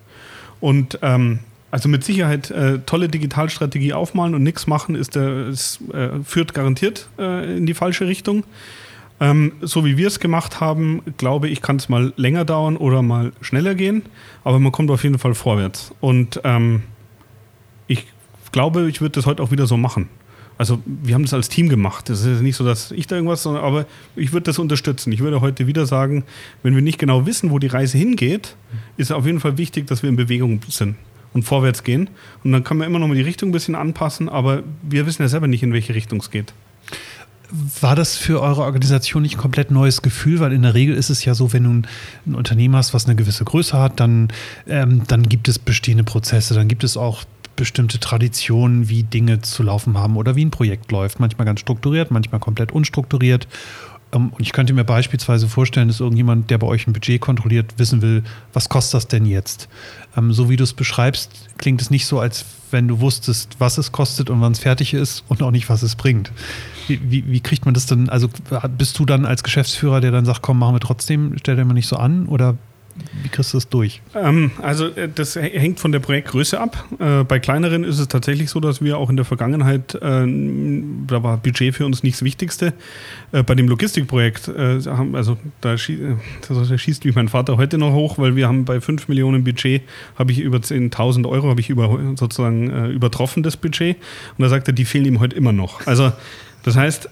[0.60, 1.40] Und ähm,
[1.70, 6.54] also mit Sicherheit äh, tolle Digitalstrategie aufmalen und nichts machen, ist, äh, ist äh, führt
[6.54, 8.44] garantiert äh, in die falsche Richtung.
[9.18, 13.02] Ähm, so wie wir es gemacht haben, glaube ich, kann es mal länger dauern oder
[13.02, 14.02] mal schneller gehen,
[14.44, 15.92] aber man kommt auf jeden Fall vorwärts.
[16.00, 16.82] Und ähm,
[17.86, 18.06] ich
[18.52, 20.08] glaube, ich würde das heute auch wieder so machen.
[20.58, 22.08] Also wir haben das als Team gemacht.
[22.08, 25.12] Das ist nicht so, dass ich da irgendwas, sondern, aber ich würde das unterstützen.
[25.12, 26.24] Ich würde heute wieder sagen,
[26.62, 28.56] wenn wir nicht genau wissen, wo die Reise hingeht,
[28.96, 30.96] ist es auf jeden Fall wichtig, dass wir in Bewegung sind
[31.34, 32.08] und vorwärts gehen.
[32.42, 35.22] Und dann kann man immer noch mal die Richtung ein bisschen anpassen, aber wir wissen
[35.22, 36.54] ja selber nicht, in welche Richtung es geht.
[37.80, 40.40] War das für eure Organisation nicht ein komplett neues Gefühl?
[40.40, 41.70] Weil in der Regel ist es ja so, wenn du
[42.26, 44.28] ein Unternehmen hast, was eine gewisse Größe hat, dann,
[44.66, 47.22] ähm, dann gibt es bestehende Prozesse, dann gibt es auch
[47.56, 51.20] bestimmte Traditionen, wie Dinge zu laufen haben oder wie ein Projekt läuft.
[51.20, 53.48] Manchmal ganz strukturiert, manchmal komplett unstrukturiert.
[54.12, 57.74] Ähm, und ich könnte mir beispielsweise vorstellen, dass irgendjemand, der bei euch ein Budget kontrolliert,
[57.78, 59.68] wissen will, was kostet das denn jetzt?
[60.16, 63.78] Ähm, so wie du es beschreibst, klingt es nicht so, als wenn du wusstest, was
[63.78, 66.32] es kostet und wann es fertig ist und auch nicht, was es bringt.
[66.88, 68.08] Wie, wie, wie, kriegt man das denn?
[68.08, 68.28] Also
[68.76, 71.74] bist du dann als Geschäftsführer, der dann sagt, komm, machen wir trotzdem, stell dir mal
[71.74, 72.26] nicht so an?
[72.26, 72.56] Oder
[73.22, 74.00] wie kriegst du das durch?
[74.14, 76.84] Ähm, also äh, das hängt von der Projektgröße ab.
[76.98, 79.98] Äh, bei kleineren ist es tatsächlich so, dass wir auch in der Vergangenheit, äh,
[81.06, 82.72] da war Budget für uns nicht das Wichtigste.
[83.32, 84.80] Äh, bei dem Logistikprojekt, äh,
[85.12, 85.98] also da, schie
[86.48, 89.82] da, schießt mich mein Vater heute noch hoch, weil wir haben bei 5 Millionen Budget,
[90.16, 93.96] habe ich über 10.000 Euro, habe ich über, sozusagen äh, übertroffen das Budget.
[94.38, 95.86] Und da sagt er, die fehlen ihm heute immer noch.
[95.86, 96.12] Also
[96.62, 97.10] das heißt,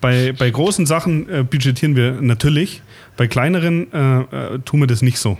[0.00, 2.82] bei, bei großen Sachen äh, budgetieren wir natürlich,
[3.16, 5.38] bei kleineren äh, äh, tun wir das nicht so.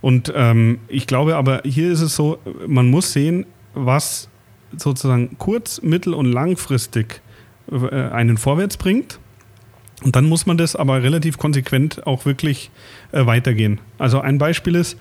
[0.00, 4.28] Und ähm, ich glaube aber, hier ist es so, man muss sehen, was
[4.76, 7.20] sozusagen kurz-, mittel- und langfristig
[7.70, 9.18] äh, einen vorwärts bringt
[10.02, 12.70] Und dann muss man das aber relativ konsequent auch wirklich
[13.12, 13.80] äh, weitergehen.
[13.98, 14.98] Also ein Beispiel ist,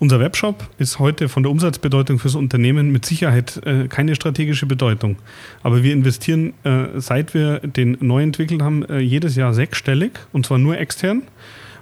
[0.00, 5.16] unser Webshop ist heute von der Umsatzbedeutung fürs Unternehmen mit Sicherheit äh, keine strategische Bedeutung.
[5.62, 10.46] Aber wir investieren, äh, seit wir den neu entwickelt haben, äh, jedes Jahr sechsstellig und
[10.46, 11.22] zwar nur extern.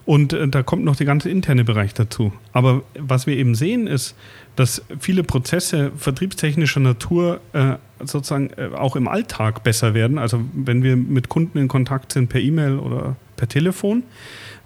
[0.05, 2.33] Und äh, da kommt noch der ganze interne Bereich dazu.
[2.53, 4.17] Aber was wir eben sehen, ist,
[4.57, 10.19] dass viele Prozesse vertriebstechnischer Natur äh, sozusagen äh, auch im Alltag besser werden.
[10.19, 14.03] Also wenn wir mit Kunden in Kontakt sind per E-Mail oder per Telefon,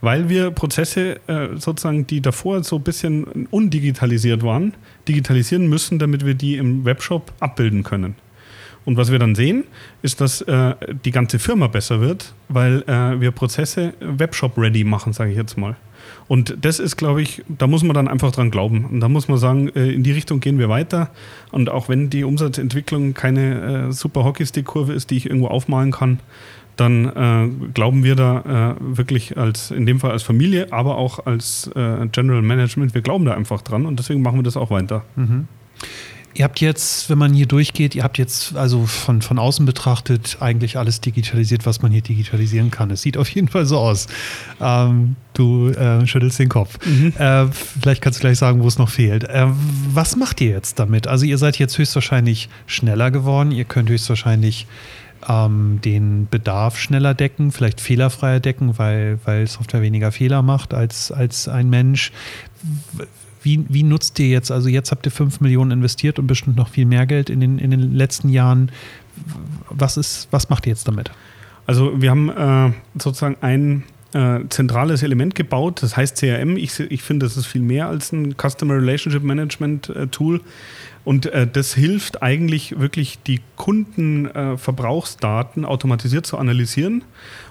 [0.02, 4.74] weil wir Prozesse äh, sozusagen, die davor so ein bisschen undigitalisiert waren,
[5.08, 8.16] digitalisieren müssen, damit wir die im Webshop abbilden können.
[8.84, 9.62] Und was wir dann sehen,
[10.02, 10.74] ist, dass äh,
[11.04, 15.76] die ganze Firma besser wird, weil äh, wir Prozesse Webshop-ready machen, sage ich jetzt mal.
[16.26, 18.86] Und das ist, glaube ich, da muss man dann einfach dran glauben.
[18.86, 21.10] Und da muss man sagen, äh, in die Richtung gehen wir weiter.
[21.52, 26.18] Und auch wenn die Umsatzentwicklung keine äh, super Hockeystick-Kurve ist, die ich irgendwo aufmalen kann,
[26.76, 31.26] dann äh, glauben wir da äh, wirklich als, in dem Fall als Familie, aber auch
[31.26, 34.70] als äh, General Management, wir glauben da einfach dran und deswegen machen wir das auch
[34.70, 35.04] weiter.
[35.16, 35.48] Mhm.
[36.34, 40.38] Ihr habt jetzt, wenn man hier durchgeht, ihr habt jetzt also von, von außen betrachtet
[40.40, 42.90] eigentlich alles digitalisiert, was man hier digitalisieren kann.
[42.90, 44.06] Es sieht auf jeden Fall so aus.
[44.60, 46.78] Ähm, du äh, schüttelst den Kopf.
[46.86, 47.12] Mhm.
[47.18, 49.24] Äh, vielleicht kannst du gleich sagen, wo es noch fehlt.
[49.24, 49.46] Äh,
[49.92, 51.06] was macht ihr jetzt damit?
[51.06, 53.50] Also ihr seid jetzt höchstwahrscheinlich schneller geworden.
[53.50, 54.66] Ihr könnt höchstwahrscheinlich
[55.28, 61.12] ähm, den Bedarf schneller decken, vielleicht fehlerfreier decken, weil, weil Software weniger Fehler macht als,
[61.12, 62.12] als ein Mensch
[63.42, 66.68] wie, wie nutzt ihr jetzt, also jetzt habt ihr 5 Millionen investiert und bestimmt noch
[66.68, 68.70] viel mehr Geld in den, in den letzten Jahren.
[69.68, 71.10] Was, ist, was macht ihr jetzt damit?
[71.66, 73.84] Also wir haben äh, sozusagen ein
[74.14, 76.56] äh, zentrales Element gebaut, das heißt CRM.
[76.56, 80.40] Ich, ich finde, das ist viel mehr als ein Customer Relationship Management äh, Tool.
[81.04, 87.02] Und äh, das hilft eigentlich wirklich, die Kundenverbrauchsdaten automatisiert zu analysieren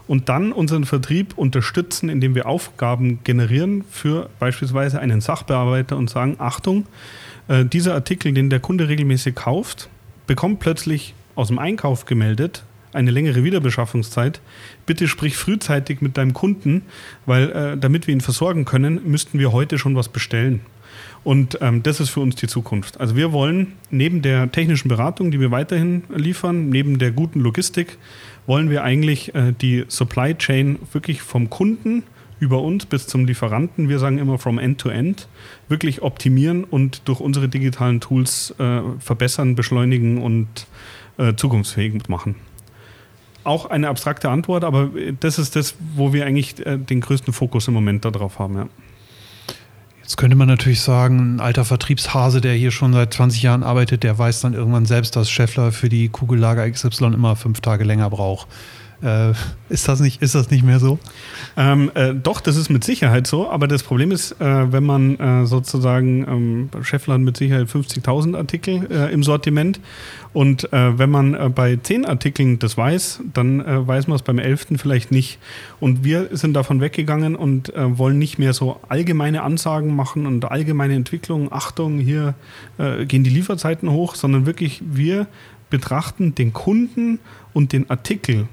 [0.07, 6.35] und dann unseren Vertrieb unterstützen, indem wir Aufgaben generieren für beispielsweise einen Sachbearbeiter und sagen,
[6.39, 6.85] Achtung,
[7.47, 9.89] äh, dieser Artikel, den der Kunde regelmäßig kauft,
[10.27, 14.41] bekommt plötzlich aus dem Einkauf gemeldet eine längere Wiederbeschaffungszeit.
[14.85, 16.83] Bitte sprich frühzeitig mit deinem Kunden,
[17.25, 20.61] weil äh, damit wir ihn versorgen können, müssten wir heute schon was bestellen.
[21.23, 22.99] Und ähm, das ist für uns die Zukunft.
[22.99, 27.97] Also wir wollen neben der technischen Beratung, die wir weiterhin liefern, neben der guten Logistik,
[28.47, 32.03] wollen wir eigentlich äh, die Supply Chain wirklich vom Kunden
[32.39, 35.27] über uns bis zum Lieferanten, wir sagen immer from end to end,
[35.69, 40.47] wirklich optimieren und durch unsere digitalen Tools äh, verbessern, beschleunigen und
[41.17, 42.35] äh, zukunftsfähig machen.
[43.43, 44.89] Auch eine abstrakte Antwort, aber
[45.19, 48.55] das ist das, wo wir eigentlich äh, den größten Fokus im Moment darauf haben.
[48.55, 48.69] Ja.
[50.11, 54.03] Jetzt könnte man natürlich sagen, ein alter Vertriebshase, der hier schon seit 20 Jahren arbeitet,
[54.03, 58.09] der weiß dann irgendwann selbst, dass Scheffler für die Kugellager XY immer fünf Tage länger
[58.09, 58.49] braucht.
[59.01, 59.31] Äh,
[59.69, 60.99] ist, das nicht, ist das nicht mehr so?
[61.55, 65.17] Ähm, äh, doch, das ist mit Sicherheit so, aber das Problem ist, äh, wenn man
[65.17, 69.79] äh, sozusagen, ähm, Scheffler mit Sicherheit 50.000 Artikel äh, im Sortiment
[70.33, 74.67] und äh, wenn man bei 10 Artikeln das weiß, dann weiß man es beim 11.
[74.77, 75.39] vielleicht nicht.
[75.79, 80.95] Und wir sind davon weggegangen und wollen nicht mehr so allgemeine Ansagen machen und allgemeine
[80.95, 82.35] Entwicklungen, Achtung, hier
[82.77, 85.27] gehen die Lieferzeiten hoch, sondern wirklich wir
[85.69, 87.19] betrachten den Kunden
[87.53, 88.47] und den Artikel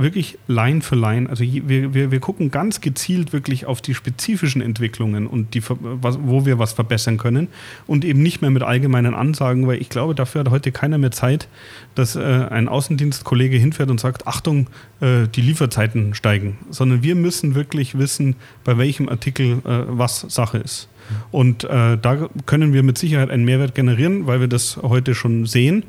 [0.00, 1.28] wirklich Line für Line.
[1.28, 6.18] Also wir, wir, wir gucken ganz gezielt wirklich auf die spezifischen Entwicklungen und die, was,
[6.22, 7.48] wo wir was verbessern können
[7.86, 11.10] und eben nicht mehr mit allgemeinen Ansagen, weil ich glaube, dafür hat heute keiner mehr
[11.10, 11.48] Zeit,
[11.94, 14.68] dass äh, ein Außendienstkollege hinfährt und sagt, Achtung,
[15.00, 20.58] äh, die Lieferzeiten steigen, sondern wir müssen wirklich wissen, bei welchem Artikel äh, was Sache
[20.58, 20.88] ist.
[21.30, 25.46] Und äh, da können wir mit Sicherheit einen Mehrwert generieren, weil wir das heute schon
[25.46, 25.84] sehen.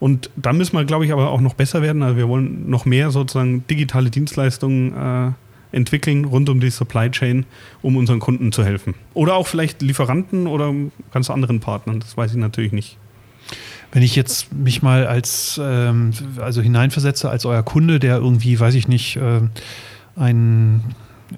[0.00, 2.02] Und da müssen wir, glaube ich, aber auch noch besser werden.
[2.02, 5.32] Also wir wollen noch mehr sozusagen digitale Dienstleistungen äh,
[5.74, 7.46] entwickeln rund um die Supply Chain,
[7.82, 8.94] um unseren Kunden zu helfen.
[9.12, 10.72] Oder auch vielleicht Lieferanten oder
[11.12, 12.00] ganz anderen Partnern.
[12.00, 12.98] Das weiß ich natürlich nicht.
[13.92, 18.74] Wenn ich jetzt mich mal als ähm, also hineinversetze als euer Kunde, der irgendwie, weiß
[18.74, 19.40] ich nicht, äh,
[20.16, 20.82] ein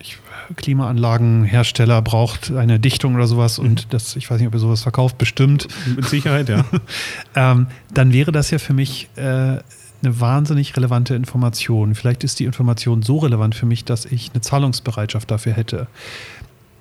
[0.00, 0.18] ich
[0.54, 3.90] Klimaanlagenhersteller braucht eine Dichtung oder sowas und mhm.
[3.90, 5.66] das, ich weiß nicht, ob ihr sowas verkauft, bestimmt.
[5.94, 6.64] Mit Sicherheit, ja.
[7.34, 9.62] ähm, dann wäre das ja für mich äh, eine
[10.02, 11.94] wahnsinnig relevante Information.
[11.94, 15.88] Vielleicht ist die Information so relevant für mich, dass ich eine Zahlungsbereitschaft dafür hätte.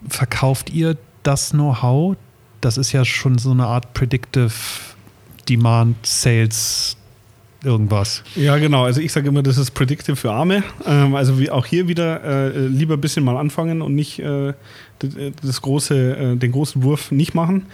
[0.08, 2.18] Verkauft ihr das Know-how?
[2.62, 4.52] Das ist ja schon so eine Art Predictive
[5.48, 6.98] Demand Sales
[7.66, 8.24] irgendwas.
[8.36, 8.84] Ja, genau.
[8.84, 10.64] Also ich sage immer, das ist Predictive für Arme.
[10.86, 14.54] Ähm, also wie auch hier wieder äh, lieber ein bisschen mal anfangen und nicht äh,
[15.00, 17.66] das große, äh, den großen Wurf nicht machen.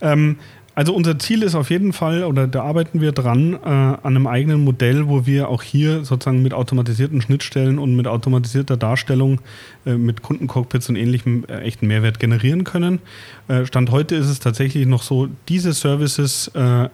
[0.00, 0.36] Ähm,
[0.76, 4.26] also unser Ziel ist auf jeden Fall, oder da arbeiten wir dran, äh, an einem
[4.26, 9.40] eigenen Modell, wo wir auch hier sozusagen mit automatisierten Schnittstellen und mit automatisierter Darstellung,
[9.86, 12.98] äh, mit Kundencockpits und ähnlichem äh, echten Mehrwert generieren können.
[13.46, 16.88] Äh, Stand heute ist es tatsächlich noch so, diese Services äh, äh,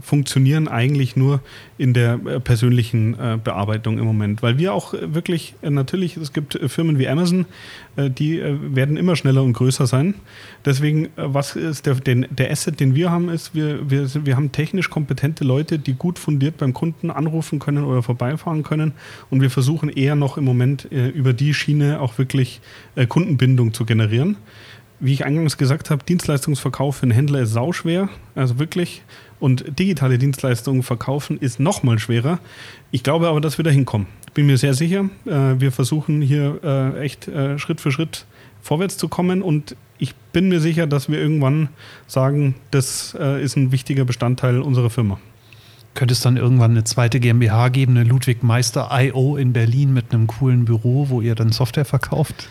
[0.00, 1.40] funktionieren eigentlich nur
[1.76, 7.08] in der persönlichen Bearbeitung im Moment, weil wir auch wirklich, natürlich, es gibt Firmen wie
[7.08, 7.46] Amazon,
[7.96, 10.14] die werden immer schneller und größer sein.
[10.64, 14.52] Deswegen, was ist der, den, der Asset, den wir haben, ist, wir, wir, wir haben
[14.52, 18.92] technisch kompetente Leute, die gut fundiert beim Kunden anrufen können oder vorbeifahren können.
[19.30, 22.60] Und wir versuchen eher noch im Moment äh, über die Schiene auch wirklich
[22.96, 24.36] äh, Kundenbindung zu generieren.
[25.00, 29.02] Wie ich eingangs gesagt habe, Dienstleistungsverkauf für einen Händler ist sauschwer, also wirklich.
[29.38, 32.40] Und digitale Dienstleistungen verkaufen ist noch mal schwerer.
[32.90, 34.08] Ich glaube aber, dass wir da hinkommen.
[34.34, 35.08] Bin mir sehr sicher.
[35.24, 38.26] Äh, wir versuchen hier äh, echt äh, Schritt für Schritt
[38.60, 41.68] vorwärts zu kommen und ich bin mir sicher, dass wir irgendwann
[42.06, 45.18] sagen, das ist ein wichtiger Bestandteil unserer Firma.
[45.94, 50.12] Könnte es dann irgendwann eine zweite GmbH geben, eine Ludwig Meister IO in Berlin mit
[50.12, 52.48] einem coolen Büro, wo ihr dann Software verkauft?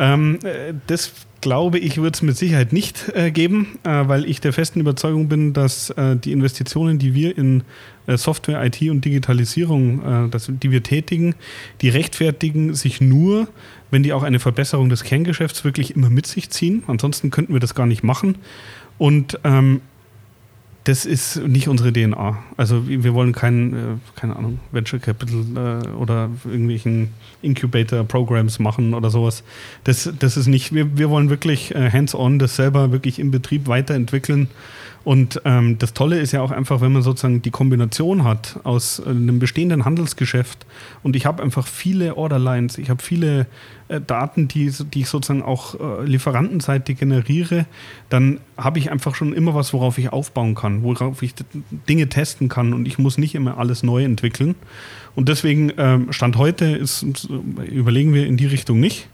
[0.00, 4.40] Ähm, äh, das glaube ich, wird es mit Sicherheit nicht äh, geben, äh, weil ich
[4.40, 7.62] der festen Überzeugung bin, dass äh, die Investitionen, die wir in
[8.06, 11.34] äh, Software, IT und Digitalisierung, äh, das, die wir tätigen,
[11.82, 13.48] die rechtfertigen sich nur,
[13.90, 16.82] wenn die auch eine Verbesserung des Kerngeschäfts wirklich immer mit sich ziehen.
[16.86, 18.36] Ansonsten könnten wir das gar nicht machen.
[18.98, 19.82] Und ähm,
[20.84, 22.38] das ist nicht unsere DNA.
[22.56, 23.76] Also wir wollen kein, äh,
[24.18, 25.44] keine Ahnung, Venture Capital
[25.84, 27.10] äh, oder irgendwelchen
[27.42, 29.44] Incubator-Programs machen oder sowas.
[29.84, 33.68] Das, das ist nicht, wir, wir wollen wirklich äh, hands-on das selber wirklich im Betrieb
[33.68, 34.48] weiterentwickeln
[35.02, 38.98] und ähm, das Tolle ist ja auch einfach, wenn man sozusagen die Kombination hat aus
[38.98, 40.66] äh, einem bestehenden Handelsgeschäft
[41.02, 43.46] und ich habe einfach viele Orderlines, ich habe viele
[43.88, 47.64] äh, Daten, die, die ich sozusagen auch äh, lieferantenseitig generiere,
[48.10, 51.34] dann habe ich einfach schon immer was, worauf ich aufbauen kann, worauf ich
[51.88, 54.54] Dinge testen kann und ich muss nicht immer alles neu entwickeln.
[55.14, 57.04] Und deswegen ähm, Stand heute ist,
[57.66, 59.08] überlegen wir in die Richtung nicht.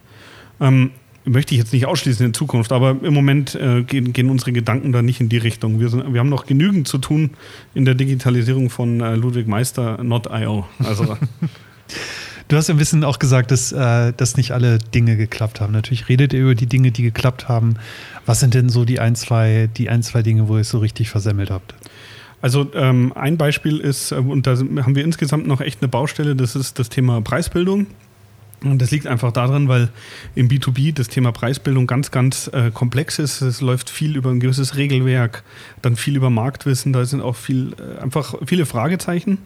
[0.61, 0.91] Ähm,
[1.27, 4.93] möchte ich jetzt nicht ausschließen in Zukunft, aber im Moment äh, gehen, gehen, unsere Gedanken
[4.93, 5.81] da nicht in die Richtung.
[5.81, 7.31] Wir, sind, wir haben noch genügend zu tun
[7.74, 10.66] in der Digitalisierung von äh, Ludwig Meister, not.io.
[10.79, 11.16] Also.
[12.49, 15.72] Du hast ein bisschen auch gesagt, dass, äh, dass nicht alle Dinge geklappt haben.
[15.72, 17.74] Natürlich redet ihr über die Dinge, die geklappt haben.
[18.24, 20.79] Was sind denn so die ein, zwei, die ein, zwei Dinge, wo ihr es so
[20.79, 21.74] richtig versemmelt habt?
[22.41, 26.37] Also ähm, ein Beispiel ist, äh, und da haben wir insgesamt noch echt eine Baustelle,
[26.37, 27.89] das ist das Thema Preisbildung.
[28.65, 29.91] Und das liegt einfach daran, weil
[30.35, 33.43] im B2B das Thema Preisbildung ganz, ganz äh, komplex ist.
[33.43, 35.45] Es läuft viel über ein gewisses Regelwerk,
[35.83, 39.39] dann viel über Marktwissen, da sind auch viel, äh, einfach viele Fragezeichen.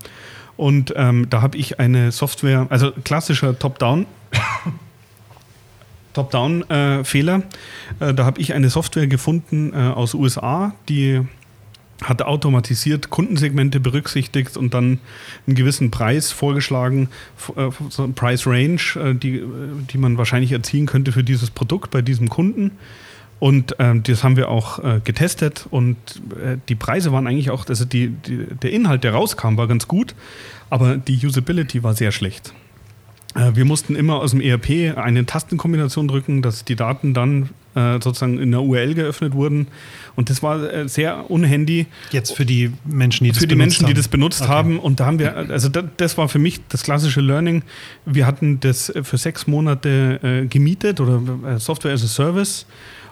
[0.57, 4.07] Und ähm, da habe ich eine Software, also klassischer Top-Down.
[6.13, 7.43] Top-Down-Fehler.
[8.01, 11.23] Äh, da habe ich eine Software gefunden äh, aus USA, die
[12.03, 14.99] hat automatisiert Kundensegmente berücksichtigt und dann
[15.47, 17.09] einen gewissen Preis vorgeschlagen,
[17.57, 19.43] äh, so Price Range, äh, die,
[19.93, 22.73] die man wahrscheinlich erzielen könnte für dieses Produkt bei diesem Kunden.
[23.39, 25.97] Und ähm, das haben wir auch äh, getestet und
[26.43, 29.89] äh, die Preise waren eigentlich auch, also die, die, der Inhalt, der rauskam, war ganz
[29.89, 30.15] gut,
[30.69, 32.53] aber die Usability war sehr schlecht.
[33.35, 37.95] Äh, wir mussten immer aus dem ERP eine Tastenkombination drücken, dass die Daten dann äh,
[38.01, 39.69] sozusagen in der URL geöffnet wurden.
[40.17, 41.87] Und das war äh, sehr unhandy.
[42.11, 43.41] Jetzt für die Menschen, die das benutzt haben.
[43.41, 44.51] Für die Menschen, die das benutzt okay.
[44.51, 44.79] haben.
[44.79, 47.63] Und da haben wir, also das, das, war für mich das klassische Learning.
[48.05, 52.67] Wir hatten das für sechs Monate äh, gemietet oder äh, Software as a Service.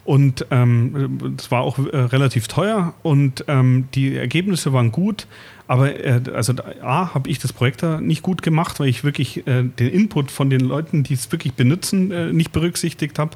[0.09, 5.27] Und ähm, das war auch äh, relativ teuer und ähm, die Ergebnisse waren gut.
[5.67, 9.47] Aber äh, also A, habe ich das Projekt da nicht gut gemacht, weil ich wirklich
[9.47, 13.33] äh, den Input von den Leuten, die es wirklich benutzen, äh, nicht berücksichtigt habe.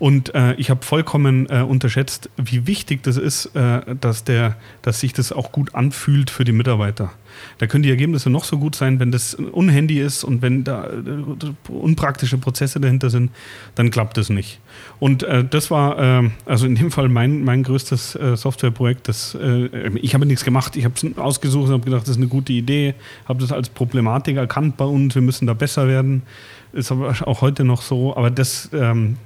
[0.00, 4.98] Und äh, ich habe vollkommen äh, unterschätzt, wie wichtig das ist, äh, dass, der, dass
[4.98, 7.12] sich das auch gut anfühlt für die Mitarbeiter.
[7.58, 10.86] Da können die Ergebnisse noch so gut sein, wenn das unhandy ist und wenn da
[10.86, 13.30] äh, unpraktische Prozesse dahinter sind,
[13.74, 14.58] dann klappt das nicht.
[15.00, 19.06] Und äh, das war äh, also in dem Fall mein, mein größtes Softwareprojekt.
[19.06, 19.36] Das,
[19.96, 22.54] ich habe nichts gemacht, ich habe es ausgesucht und habe gedacht, das ist eine gute
[22.54, 22.94] Idee,
[23.26, 26.22] habe das als Problematik erkannt bei uns, wir müssen da besser werden.
[26.72, 29.16] Ist aber auch heute noch so, aber das, ähm,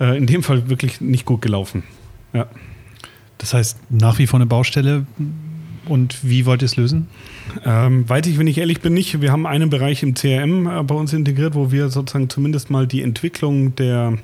[0.00, 1.84] äh, in dem Fall wirklich nicht gut gelaufen.
[2.32, 2.46] Ja.
[3.38, 5.06] Das heißt, nach wie vor eine Baustelle.
[5.86, 7.08] Und wie wollt ihr es lösen?
[7.64, 9.20] Ähm, weiß ich, wenn ich ehrlich bin, nicht.
[9.20, 12.86] Wir haben einen Bereich im CRM äh, bei uns integriert, wo wir sozusagen zumindest mal
[12.86, 14.18] die Entwicklung der,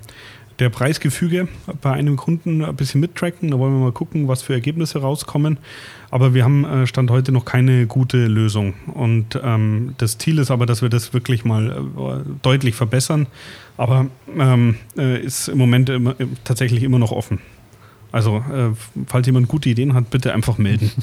[0.59, 1.48] der Preisgefüge
[1.82, 3.50] bei einem Kunden ein bisschen mittracken.
[3.50, 5.59] Da wollen wir mal gucken, was für Ergebnisse rauskommen.
[6.11, 8.74] Aber wir haben äh, Stand heute noch keine gute Lösung.
[8.94, 13.26] Und ähm, das Ziel ist aber, dass wir das wirklich mal äh, deutlich verbessern.
[13.76, 14.07] Aber
[14.38, 17.40] ähm, äh, ist im Moment immer, tatsächlich immer noch offen.
[18.12, 18.70] Also, äh,
[19.07, 20.90] falls jemand gute Ideen hat, bitte einfach melden.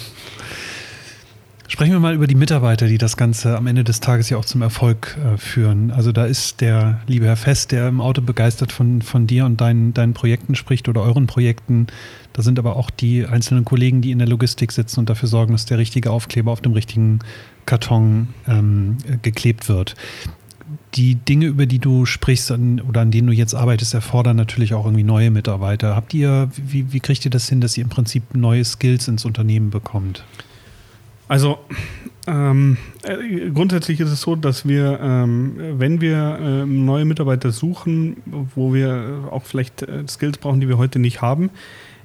[1.74, 4.46] Sprechen wir mal über die Mitarbeiter, die das Ganze am Ende des Tages ja auch
[4.46, 5.90] zum Erfolg äh, führen.
[5.90, 9.60] Also da ist der liebe Herr Fest, der im Auto begeistert von, von dir und
[9.60, 11.88] deinen, deinen Projekten spricht oder euren Projekten.
[12.34, 15.54] Da sind aber auch die einzelnen Kollegen, die in der Logistik sitzen und dafür sorgen,
[15.54, 17.18] dass der richtige Aufkleber auf dem richtigen
[17.66, 19.96] Karton ähm, geklebt wird.
[20.94, 24.76] Die Dinge, über die du sprichst an, oder an denen du jetzt arbeitest, erfordern natürlich
[24.76, 25.96] auch irgendwie neue Mitarbeiter.
[25.96, 29.26] Habt ihr, wie, wie kriegt ihr das hin, dass ihr im Prinzip neue Skills ins
[29.26, 30.24] Unternehmen bekommt?
[31.34, 31.58] Also
[32.28, 38.18] ähm, äh, grundsätzlich ist es so, dass wir, ähm, wenn wir äh, neue Mitarbeiter suchen,
[38.54, 41.50] wo wir auch vielleicht äh, Skills brauchen, die wir heute nicht haben,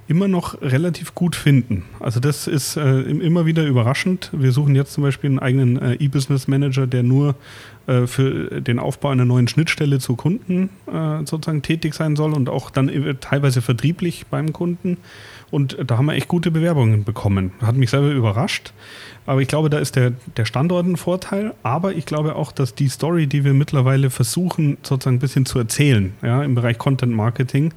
[0.07, 1.85] immer noch relativ gut finden.
[2.01, 4.31] Also das ist äh, immer wieder überraschend.
[4.33, 7.35] Wir suchen jetzt zum Beispiel einen eigenen äh, E-Business Manager, der nur
[7.87, 10.71] äh, für den Aufbau einer neuen Schnittstelle zu Kunden
[11.25, 14.97] sozusagen tätig sein soll und auch dann teilweise vertrieblich beim Kunden.
[15.51, 17.53] Und da haben wir echt gute Bewerbungen bekommen.
[17.63, 18.73] Hat mich selber überrascht.
[19.25, 21.55] Aber ich glaube, da ist der, der Standort ein Vorteil.
[21.63, 25.59] Aber ich glaube auch, dass die Story, die wir mittlerweile versuchen, sozusagen ein bisschen zu
[25.59, 27.73] erzählen, ja, im Bereich Content Marketing,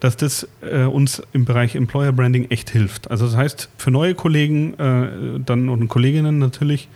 [0.00, 3.10] dass das äh, uns im Bereich Employer Branding echt hilft.
[3.10, 6.88] Also das heißt, für neue Kollegen äh, dann und Kolleginnen natürlich,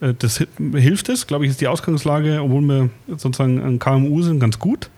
[0.00, 4.40] äh, das hilft es, glaube ich, ist die Ausgangslage, obwohl wir sozusagen ein KMU sind,
[4.40, 4.90] ganz gut.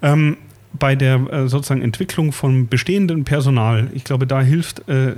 [0.00, 0.36] Ähm,
[0.78, 5.14] bei der äh, sozusagen Entwicklung von bestehendem Personal, ich glaube, da hilft, äh,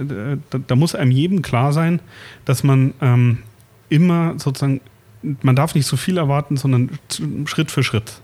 [0.51, 2.01] da, da, muss einem jedem klar sein,
[2.45, 3.39] dass man ähm,
[3.89, 4.81] immer sozusagen,
[5.43, 6.91] man darf nicht so viel erwarten, sondern
[7.47, 8.21] Schritt für Schritt.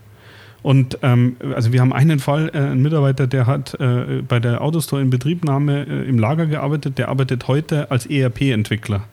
[0.62, 4.60] Und ähm, also wir haben einen Fall, äh, ein Mitarbeiter, der hat äh, bei der
[4.60, 9.04] Autostore in Betriebnahme äh, im Lager gearbeitet, der arbeitet heute als ERP-Entwickler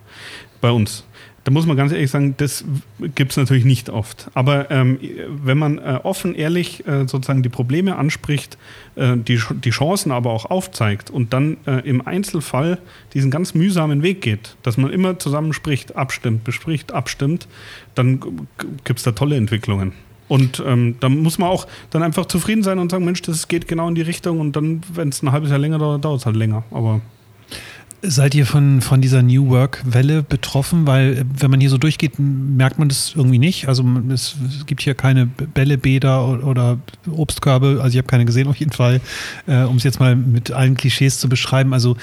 [0.61, 1.05] bei uns.
[1.49, 2.63] Da muss man ganz ehrlich sagen, das
[3.15, 4.29] gibt es natürlich nicht oft.
[4.35, 4.99] Aber ähm,
[5.43, 8.59] wenn man äh, offen, ehrlich äh, sozusagen die Probleme anspricht,
[8.95, 12.77] äh, die, die Chancen aber auch aufzeigt und dann äh, im Einzelfall
[13.15, 17.47] diesen ganz mühsamen Weg geht, dass man immer zusammen spricht, abstimmt, bespricht, abstimmt,
[17.95, 18.19] dann
[18.83, 19.93] gibt es da tolle Entwicklungen.
[20.27, 23.67] Und ähm, da muss man auch dann einfach zufrieden sein und sagen, Mensch, das geht
[23.67, 26.27] genau in die Richtung und dann, wenn es ein halbes Jahr länger dauert, dauert es
[26.27, 26.63] halt länger.
[26.69, 27.01] Aber
[28.01, 30.87] Seid ihr von, von dieser New Work-Welle betroffen?
[30.87, 33.67] Weil, äh, wenn man hier so durchgeht, merkt man das irgendwie nicht.
[33.67, 33.83] Also,
[34.13, 34.35] es,
[34.65, 36.79] gibt hier keine Bällebäder oder
[37.11, 37.79] Obstkörbe.
[37.81, 39.01] Also, ich habe keine gesehen, auf jeden Fall.
[39.47, 41.73] Äh, um es jetzt mal mit allen Klischees zu beschreiben.
[41.73, 41.97] Also,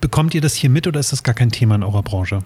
[0.00, 2.40] bekommt ihr das hier mit oder ist das gar kein Thema in eurer Branche?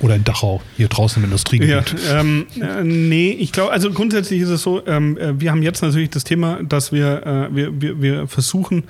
[0.00, 1.94] Oder in Dachau, hier draußen im Industriegebiet?
[2.06, 5.62] Ja, ähm, äh, nee, ich glaube, also grundsätzlich ist es so, ähm, äh, wir haben
[5.62, 8.84] jetzt natürlich das Thema, dass wir, äh, wir, wir, wir versuchen,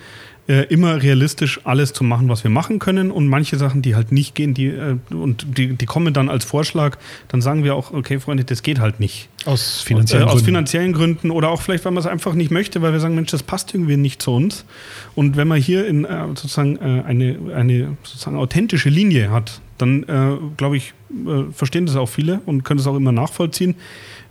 [0.48, 4.12] äh, immer realistisch alles zu machen, was wir machen können und manche Sachen, die halt
[4.12, 7.92] nicht gehen, die äh, und die, die kommen dann als Vorschlag, dann sagen wir auch,
[7.92, 9.28] okay, Freunde, das geht halt nicht.
[9.44, 12.80] Aus finanziellen, äh, aus finanziellen Gründen oder auch vielleicht, weil man es einfach nicht möchte,
[12.82, 14.64] weil wir sagen, Mensch, das passt irgendwie nicht zu uns.
[15.14, 20.04] Und wenn man hier in äh, sozusagen äh, eine, eine sozusagen authentische Linie hat, dann
[20.04, 20.94] äh, glaube ich,
[21.52, 23.74] verstehen das auch viele und können das auch immer nachvollziehen.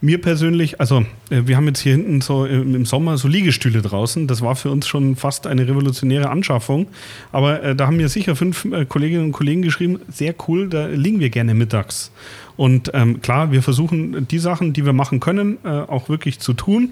[0.06, 4.28] Mir persönlich, also äh, wir haben jetzt hier hinten so im Sommer so Liegestühle draußen.
[4.28, 6.86] Das war für uns schon fast eine revolutionäre Anschaffung.
[7.32, 10.86] Aber äh, da haben mir sicher fünf äh, Kolleginnen und Kollegen geschrieben, sehr cool, da
[10.86, 12.12] liegen wir gerne mittags.
[12.56, 16.54] Und ähm, klar, wir versuchen die Sachen, die wir machen können, äh, auch wirklich zu
[16.54, 16.92] tun.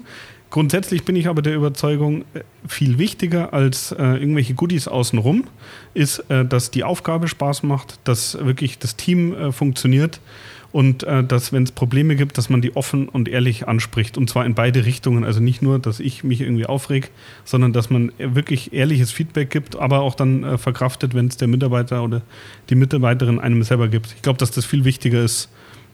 [0.50, 5.44] Grundsätzlich bin ich aber der Überzeugung, äh, viel wichtiger als äh, irgendwelche Goodies außenrum
[5.94, 10.18] ist, äh, dass die Aufgabe Spaß macht, dass wirklich das Team äh, funktioniert
[10.74, 14.28] und äh, dass, wenn es Probleme gibt, dass man die offen und ehrlich anspricht und
[14.28, 15.22] zwar in beide Richtungen.
[15.22, 17.12] Also nicht nur, dass ich mich irgendwie aufreg,
[17.44, 21.46] sondern dass man wirklich ehrliches Feedback gibt, aber auch dann äh, verkraftet, wenn es der
[21.46, 22.22] Mitarbeiter oder
[22.70, 24.14] die Mitarbeiterin einem selber gibt.
[24.16, 25.48] Ich glaube, dass das viel wichtiger ist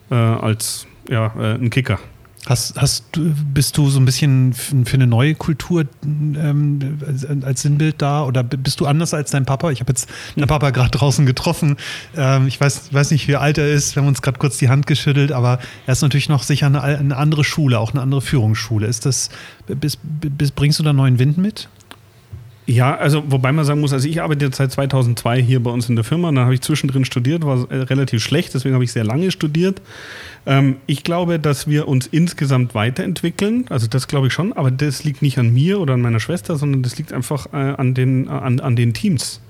[0.09, 1.99] äh, als ja, äh, ein Kicker.
[2.47, 6.97] Hast, hast du, bist du so ein bisschen für eine neue Kultur ähm,
[7.43, 9.69] als Sinnbild da oder bist du anders als dein Papa?
[9.69, 11.77] Ich habe jetzt deinen Papa gerade draußen getroffen.
[12.15, 13.95] Ähm, ich weiß, weiß nicht, wie alt er ist.
[13.95, 16.81] Wir haben uns gerade kurz die Hand geschüttelt, aber er ist natürlich noch sicher eine,
[16.81, 18.87] eine andere Schule, auch eine andere Führungsschule.
[18.87, 19.29] Ist das,
[19.67, 21.69] bist, bist, bringst du da neuen Wind mit?
[22.71, 25.89] Ja, also wobei man sagen muss, also ich arbeite jetzt seit 2002 hier bei uns
[25.89, 26.31] in der Firma.
[26.31, 29.81] Dann habe ich zwischendrin studiert, war äh, relativ schlecht, deswegen habe ich sehr lange studiert.
[30.45, 33.65] Ähm, ich glaube, dass wir uns insgesamt weiterentwickeln.
[33.69, 36.55] Also das glaube ich schon, aber das liegt nicht an mir oder an meiner Schwester,
[36.55, 39.41] sondern das liegt einfach äh, an, den, an, an den Teams.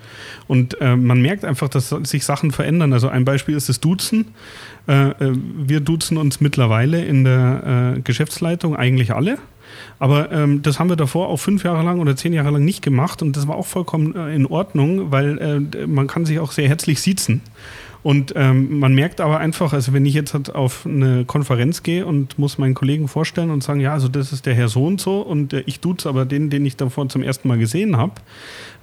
[0.48, 2.92] Und äh, man merkt einfach, dass sich Sachen verändern.
[2.92, 4.34] Also ein Beispiel ist das Duzen.
[4.88, 5.14] Äh, äh
[5.58, 9.38] wir duzen uns mittlerweile in der äh, Geschäftsleitung eigentlich alle.
[10.00, 12.82] Aber ähm, das haben wir davor auch fünf Jahre lang oder zehn Jahre lang nicht
[12.82, 16.52] gemacht und das war auch vollkommen äh, in Ordnung, weil äh, man kann sich auch
[16.52, 17.42] sehr herzlich siezen.
[18.04, 22.06] Und ähm, man merkt aber einfach, also wenn ich jetzt halt auf eine Konferenz gehe
[22.06, 25.00] und muss meinen Kollegen vorstellen und sagen, ja, also das ist der Herr so und
[25.00, 28.14] so und äh, ich duze aber den, den ich davor zum ersten Mal gesehen habe,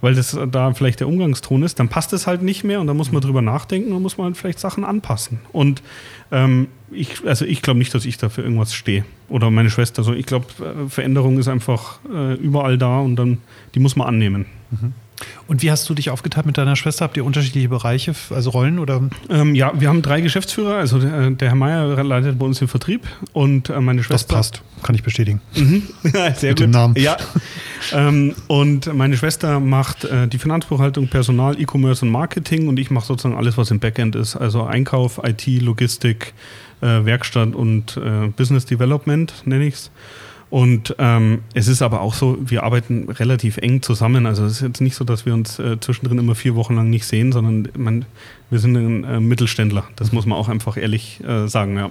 [0.01, 2.95] weil das da vielleicht der Umgangston ist, dann passt es halt nicht mehr und da
[2.95, 5.41] muss man drüber nachdenken und muss man vielleicht Sachen anpassen.
[5.53, 5.83] Und
[6.31, 9.05] ähm, ich, also ich glaube nicht, dass ich dafür irgendwas stehe.
[9.29, 10.03] Oder meine Schwester.
[10.05, 13.39] So, ich glaube, äh, Veränderung ist einfach äh, überall da und dann,
[13.75, 14.47] die muss man annehmen.
[14.71, 14.93] Mhm.
[15.47, 17.05] Und wie hast du dich aufgeteilt mit deiner Schwester?
[17.05, 19.03] Habt ihr unterschiedliche Bereiche, also Rollen oder?
[19.31, 20.77] Ähm, ja, wir haben drei Geschäftsführer.
[20.77, 24.15] Also der, der Herr Meier leitet bei uns den Vertrieb und äh, meine Schwester.
[24.15, 25.41] Das passt, kann ich bestätigen.
[25.57, 25.83] Mhm.
[26.13, 26.61] Ja, sehr mit gut.
[26.61, 26.95] dem Namen.
[26.99, 27.17] Ja.
[27.93, 33.07] ähm, und meine Schwester macht äh, die Finanzbuchhaltung, Personal, E-Commerce und Marketing und ich mache
[33.07, 34.37] sozusagen alles, was im Backend ist.
[34.37, 36.35] Also Einkauf, IT, Logistik,
[36.81, 39.91] äh, Werkstatt und äh, Business Development nenne ich es.
[40.51, 44.25] Und ähm, es ist aber auch so, wir arbeiten relativ eng zusammen.
[44.25, 46.89] Also es ist jetzt nicht so, dass wir uns äh, zwischendrin immer vier Wochen lang
[46.89, 48.07] nicht sehen, sondern man,
[48.49, 49.85] wir sind ein äh, Mittelständler.
[49.97, 51.91] Das muss man auch einfach ehrlich äh, sagen, ja.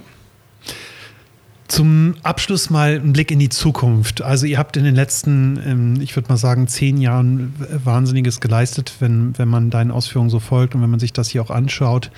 [1.68, 4.22] Zum Abschluss mal ein Blick in die Zukunft.
[4.22, 7.54] Also ihr habt in den letzten, ähm, ich würde mal sagen, zehn Jahren
[7.84, 11.42] Wahnsinniges geleistet, wenn, wenn man deinen Ausführungen so folgt und wenn man sich das hier
[11.42, 12.10] auch anschaut.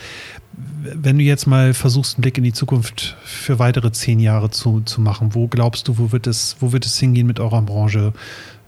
[0.95, 4.83] Wenn du jetzt mal versuchst, einen Blick in die Zukunft für weitere zehn Jahre zu,
[4.83, 8.13] zu machen, wo glaubst du, wo wird, es, wo wird es hingehen mit eurer Branche?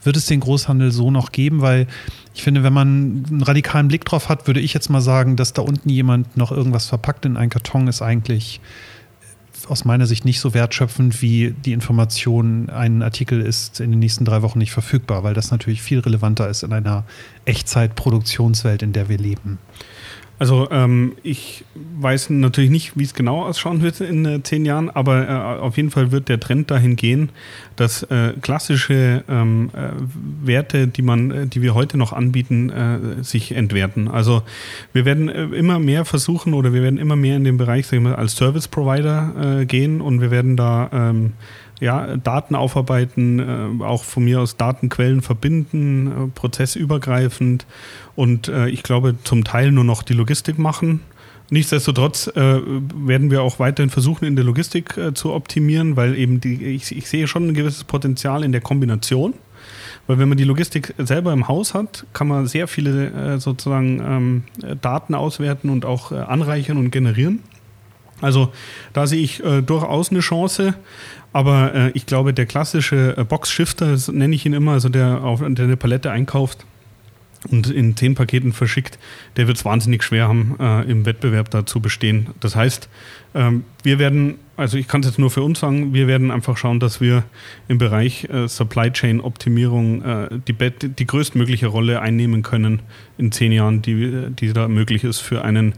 [0.03, 1.61] Wird es den Großhandel so noch geben?
[1.61, 1.87] Weil
[2.35, 5.53] ich finde, wenn man einen radikalen Blick drauf hat, würde ich jetzt mal sagen, dass
[5.53, 8.59] da unten jemand noch irgendwas verpackt in einen Karton ist eigentlich
[9.67, 14.25] aus meiner Sicht nicht so wertschöpfend wie die Information, ein Artikel ist in den nächsten
[14.25, 17.05] drei Wochen nicht verfügbar, weil das natürlich viel relevanter ist in einer
[17.45, 19.59] Echtzeitproduktionswelt, in der wir leben.
[20.39, 24.89] Also ähm, ich weiß natürlich nicht, wie es genau ausschauen wird in äh, zehn Jahren,
[24.89, 27.29] aber äh, auf jeden Fall wird der Trend dahin gehen,
[27.75, 29.91] dass äh, klassische ähm, äh,
[30.45, 34.07] Werte, die man, äh, die wir heute noch anbieten, äh, sich entwerten.
[34.07, 34.41] Also
[34.91, 38.17] wir werden immer mehr versuchen oder wir werden immer mehr in den Bereich, sagen wir,
[38.17, 41.33] als Service Provider gehen und wir werden da ähm,
[41.79, 47.65] ja, Daten aufarbeiten, äh, auch von mir aus Datenquellen verbinden, äh, prozessübergreifend
[48.15, 51.01] und äh, ich glaube zum Teil nur noch die Logistik machen.
[51.49, 52.61] Nichtsdestotrotz äh,
[52.95, 56.95] werden wir auch weiterhin versuchen, in der Logistik äh, zu optimieren, weil eben die, ich,
[56.95, 59.35] ich, sehe schon ein gewisses Potenzial in der Kombination.
[60.07, 64.01] Weil wenn man die Logistik selber im Haus hat, kann man sehr viele äh, sozusagen
[64.59, 67.43] ähm, Daten auswerten und auch anreichern und generieren.
[68.19, 68.51] Also
[68.93, 70.75] da sehe ich durchaus eine Chance.
[71.33, 75.41] Aber äh, ich glaube, der klassische äh, Box-Shifter, nenne ich ihn immer, also der, auf,
[75.45, 76.65] der eine Palette einkauft
[77.49, 78.97] und in zehn Paketen verschickt,
[79.35, 82.27] der wird es wahnsinnig schwer haben, äh, im Wettbewerb da zu bestehen.
[82.39, 82.87] Das heißt,
[83.35, 86.55] ähm, wir werden, also ich kann es jetzt nur für uns sagen, wir werden einfach
[86.55, 87.23] schauen, dass wir
[87.67, 92.81] im Bereich äh, Supply Chain Optimierung äh, die, die größtmögliche Rolle einnehmen können
[93.17, 95.73] in zehn Jahren, die, die da möglich ist für einen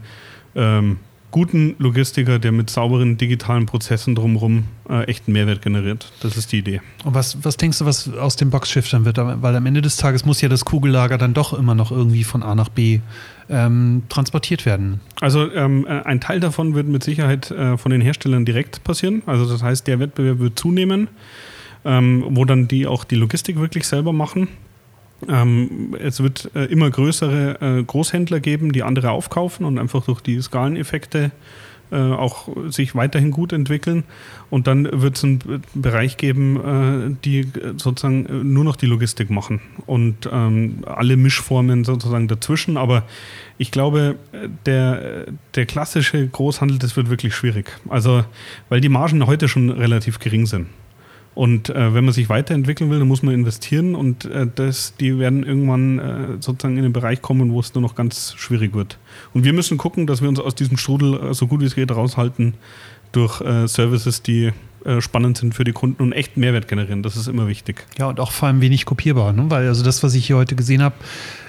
[0.54, 0.98] ähm,
[1.30, 6.10] guten Logistiker, der mit sauberen digitalen Prozessen drumherum äh, echten Mehrwert generiert.
[6.20, 6.80] Das ist die Idee.
[7.04, 9.18] Und was, was denkst du, was aus dem Boxschiff dann wird?
[9.18, 12.42] Weil am Ende des Tages muss ja das Kugellager dann doch immer noch irgendwie von
[12.42, 13.00] A nach B
[13.48, 15.00] ähm, transportiert werden.
[15.20, 19.22] Also ähm, äh, ein Teil davon wird mit Sicherheit äh, von den Herstellern direkt passieren.
[19.26, 21.08] Also das heißt, der Wettbewerb wird zunehmen,
[21.84, 24.48] ähm, wo dann die auch die Logistik wirklich selber machen.
[25.28, 30.20] Ähm, es wird äh, immer größere äh, Großhändler geben, die andere aufkaufen und einfach durch
[30.20, 31.30] die Skaleneffekte
[31.92, 34.02] äh, auch sich weiterhin gut entwickeln.
[34.50, 37.46] Und dann wird es einen Bereich geben, äh, die
[37.76, 42.76] sozusagen äh, nur noch die Logistik machen und ähm, alle Mischformen sozusagen dazwischen.
[42.76, 43.04] Aber
[43.56, 44.16] ich glaube,
[44.66, 47.66] der, der klassische Großhandel, das wird wirklich schwierig.
[47.88, 48.24] Also,
[48.68, 50.66] weil die Margen heute schon relativ gering sind.
[51.36, 55.18] Und äh, wenn man sich weiterentwickeln will, dann muss man investieren und äh, das, die
[55.18, 58.96] werden irgendwann äh, sozusagen in den Bereich kommen, wo es nur noch ganz schwierig wird.
[59.34, 61.74] Und wir müssen gucken, dass wir uns aus diesem Strudel äh, so gut wie es
[61.74, 62.54] geht raushalten
[63.12, 64.52] durch äh, Services, die
[64.86, 67.02] äh, spannend sind für die Kunden und echt Mehrwert generieren.
[67.02, 67.84] Das ist immer wichtig.
[67.98, 69.46] Ja, und auch vor allem wenig kopierbar, ne?
[69.48, 70.94] weil also das, was ich hier heute gesehen habe,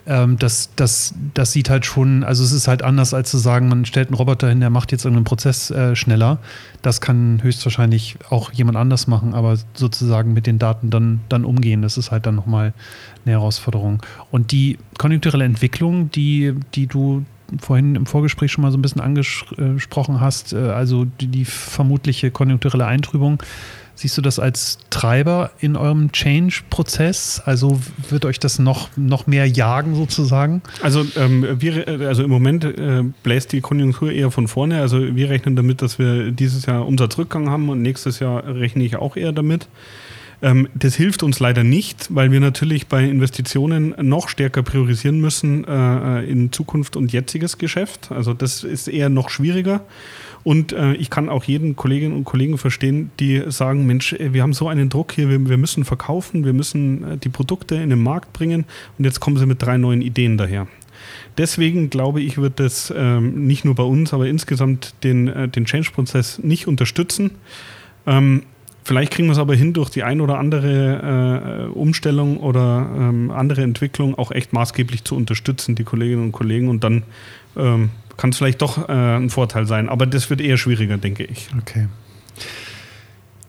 [0.08, 3.68] ähm, das, das, das sieht halt schon, also es ist halt anders, als zu sagen,
[3.68, 6.40] man stellt einen Roboter hin, der macht jetzt irgendeinen Prozess äh, schneller.
[6.82, 11.82] Das kann höchstwahrscheinlich auch jemand anders machen, aber sozusagen mit den Daten dann, dann umgehen,
[11.82, 12.74] das ist halt dann nochmal
[13.26, 14.02] eine Herausforderung.
[14.32, 17.24] Und die konjunkturelle Entwicklung, die, die du
[17.60, 22.32] vorhin im Vorgespräch schon mal so ein bisschen angesprochen hast, äh, also die, die vermutliche
[22.32, 23.42] konjunkturelle Eintrübung.
[23.98, 27.42] Siehst du das als Treiber in eurem Change-Prozess?
[27.44, 27.80] Also
[28.10, 30.62] wird euch das noch, noch mehr jagen sozusagen?
[30.84, 34.82] Also, ähm, wir, also im Moment äh, bläst die Konjunktur eher von vorne.
[34.82, 38.98] Also wir rechnen damit, dass wir dieses Jahr Umsatzrückgang haben und nächstes Jahr rechne ich
[38.98, 39.68] auch eher damit.
[40.42, 45.66] Ähm, das hilft uns leider nicht, weil wir natürlich bei Investitionen noch stärker priorisieren müssen
[45.66, 48.12] äh, in Zukunft und jetziges Geschäft.
[48.12, 49.82] Also das ist eher noch schwieriger.
[50.44, 54.44] Und äh, ich kann auch jeden Kolleginnen und Kollegen verstehen, die sagen, Mensch, äh, wir
[54.44, 57.90] haben so einen Druck hier, wir, wir müssen verkaufen, wir müssen äh, die Produkte in
[57.90, 58.66] den Markt bringen
[58.98, 60.68] und jetzt kommen sie mit drei neuen Ideen daher.
[61.38, 65.66] Deswegen glaube ich, wird das ähm, nicht nur bei uns, aber insgesamt den, äh, den
[65.66, 67.32] Change-Prozess nicht unterstützen.
[68.06, 68.44] Ähm,
[68.88, 73.32] vielleicht kriegen wir es aber hin, durch die ein oder andere äh, Umstellung oder ähm,
[73.32, 76.70] andere Entwicklung auch echt maßgeblich zu unterstützen, die Kolleginnen und Kollegen.
[76.70, 77.04] Und dann
[77.58, 79.90] ähm, kann es vielleicht doch äh, ein Vorteil sein.
[79.90, 81.50] Aber das wird eher schwieriger, denke ich.
[81.60, 81.88] Okay.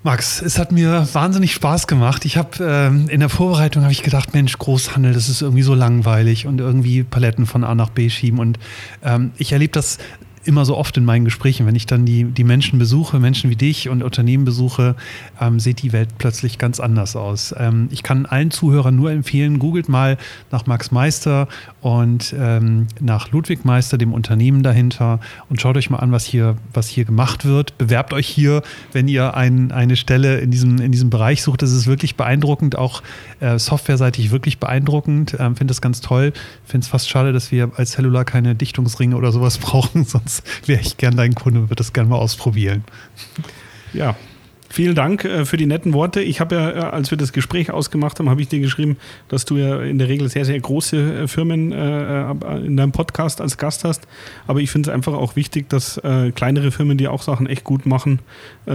[0.03, 2.25] Max, es hat mir wahnsinnig Spaß gemacht.
[2.25, 5.75] Ich habe ähm, in der Vorbereitung habe ich gedacht, Mensch, Großhandel, das ist irgendwie so
[5.75, 8.39] langweilig und irgendwie Paletten von A nach B schieben.
[8.39, 8.59] Und
[9.05, 9.99] ähm, ich erlebe das
[10.45, 13.57] immer so oft in meinen Gesprächen, wenn ich dann die, die Menschen besuche, Menschen wie
[13.57, 14.97] dich und Unternehmen besuche,
[15.41, 17.55] ähm, sieht die Welt plötzlich ganz anders aus.
[17.59, 20.19] Ähm, ich kann allen Zuhörern nur empfehlen, googelt mal
[20.51, 21.49] nach Max Meister
[21.81, 26.57] und ähm, nach Ludwig Meister, dem Unternehmen dahinter und schaut euch mal an, was hier,
[26.73, 27.77] was hier gemacht wird.
[27.79, 28.63] Bewerbt euch hier,
[28.93, 31.63] wenn ihr ein, eine Stelle in diesem, in diesem Bereich sucht.
[31.63, 33.03] Das ist wirklich beeindruckend, auch
[33.41, 35.37] äh, softwareseitig wirklich beeindruckend.
[35.39, 36.33] Ähm, Finde das ganz toll.
[36.65, 40.28] Finde es fast schade, dass wir als Cellular keine Dichtungsringe oder sowas brauchen, sonst
[40.67, 42.85] wäre ich gern dein Kunde und würde das gerne mal ausprobieren.
[43.93, 44.17] Ja,
[44.71, 46.21] Vielen Dank äh, für die netten Worte.
[46.21, 48.99] Ich habe ja, äh, als wir das Gespräch ausgemacht haben, habe ich dir geschrieben,
[49.29, 53.57] dass du ja in der Regel sehr, sehr große äh, Firmen in deinem Podcast als
[53.57, 54.07] Gast hast.
[54.47, 56.01] Aber ich finde es einfach auch wichtig, dass
[56.35, 58.21] kleinere Firmen, die auch Sachen echt gut machen,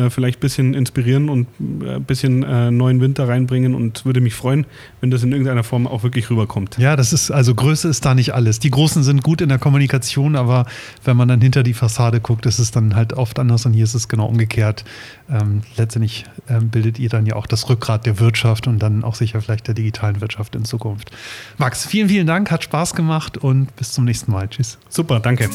[0.09, 4.65] vielleicht ein bisschen inspirieren und ein bisschen neuen Winter reinbringen und würde mich freuen,
[5.01, 6.77] wenn das in irgendeiner Form auch wirklich rüberkommt.
[6.77, 8.59] Ja, das ist, also Größe ist da nicht alles.
[8.59, 10.65] Die Großen sind gut in der Kommunikation, aber
[11.03, 13.83] wenn man dann hinter die Fassade guckt, ist es dann halt oft anders und hier
[13.83, 14.85] ist es genau umgekehrt.
[15.29, 19.15] Ähm, letztendlich ähm, bildet ihr dann ja auch das Rückgrat der Wirtschaft und dann auch
[19.15, 21.11] sicher vielleicht der digitalen Wirtschaft in Zukunft.
[21.57, 24.47] Max, vielen, vielen Dank, hat Spaß gemacht und bis zum nächsten Mal.
[24.47, 24.77] Tschüss.
[24.89, 25.49] Super, danke.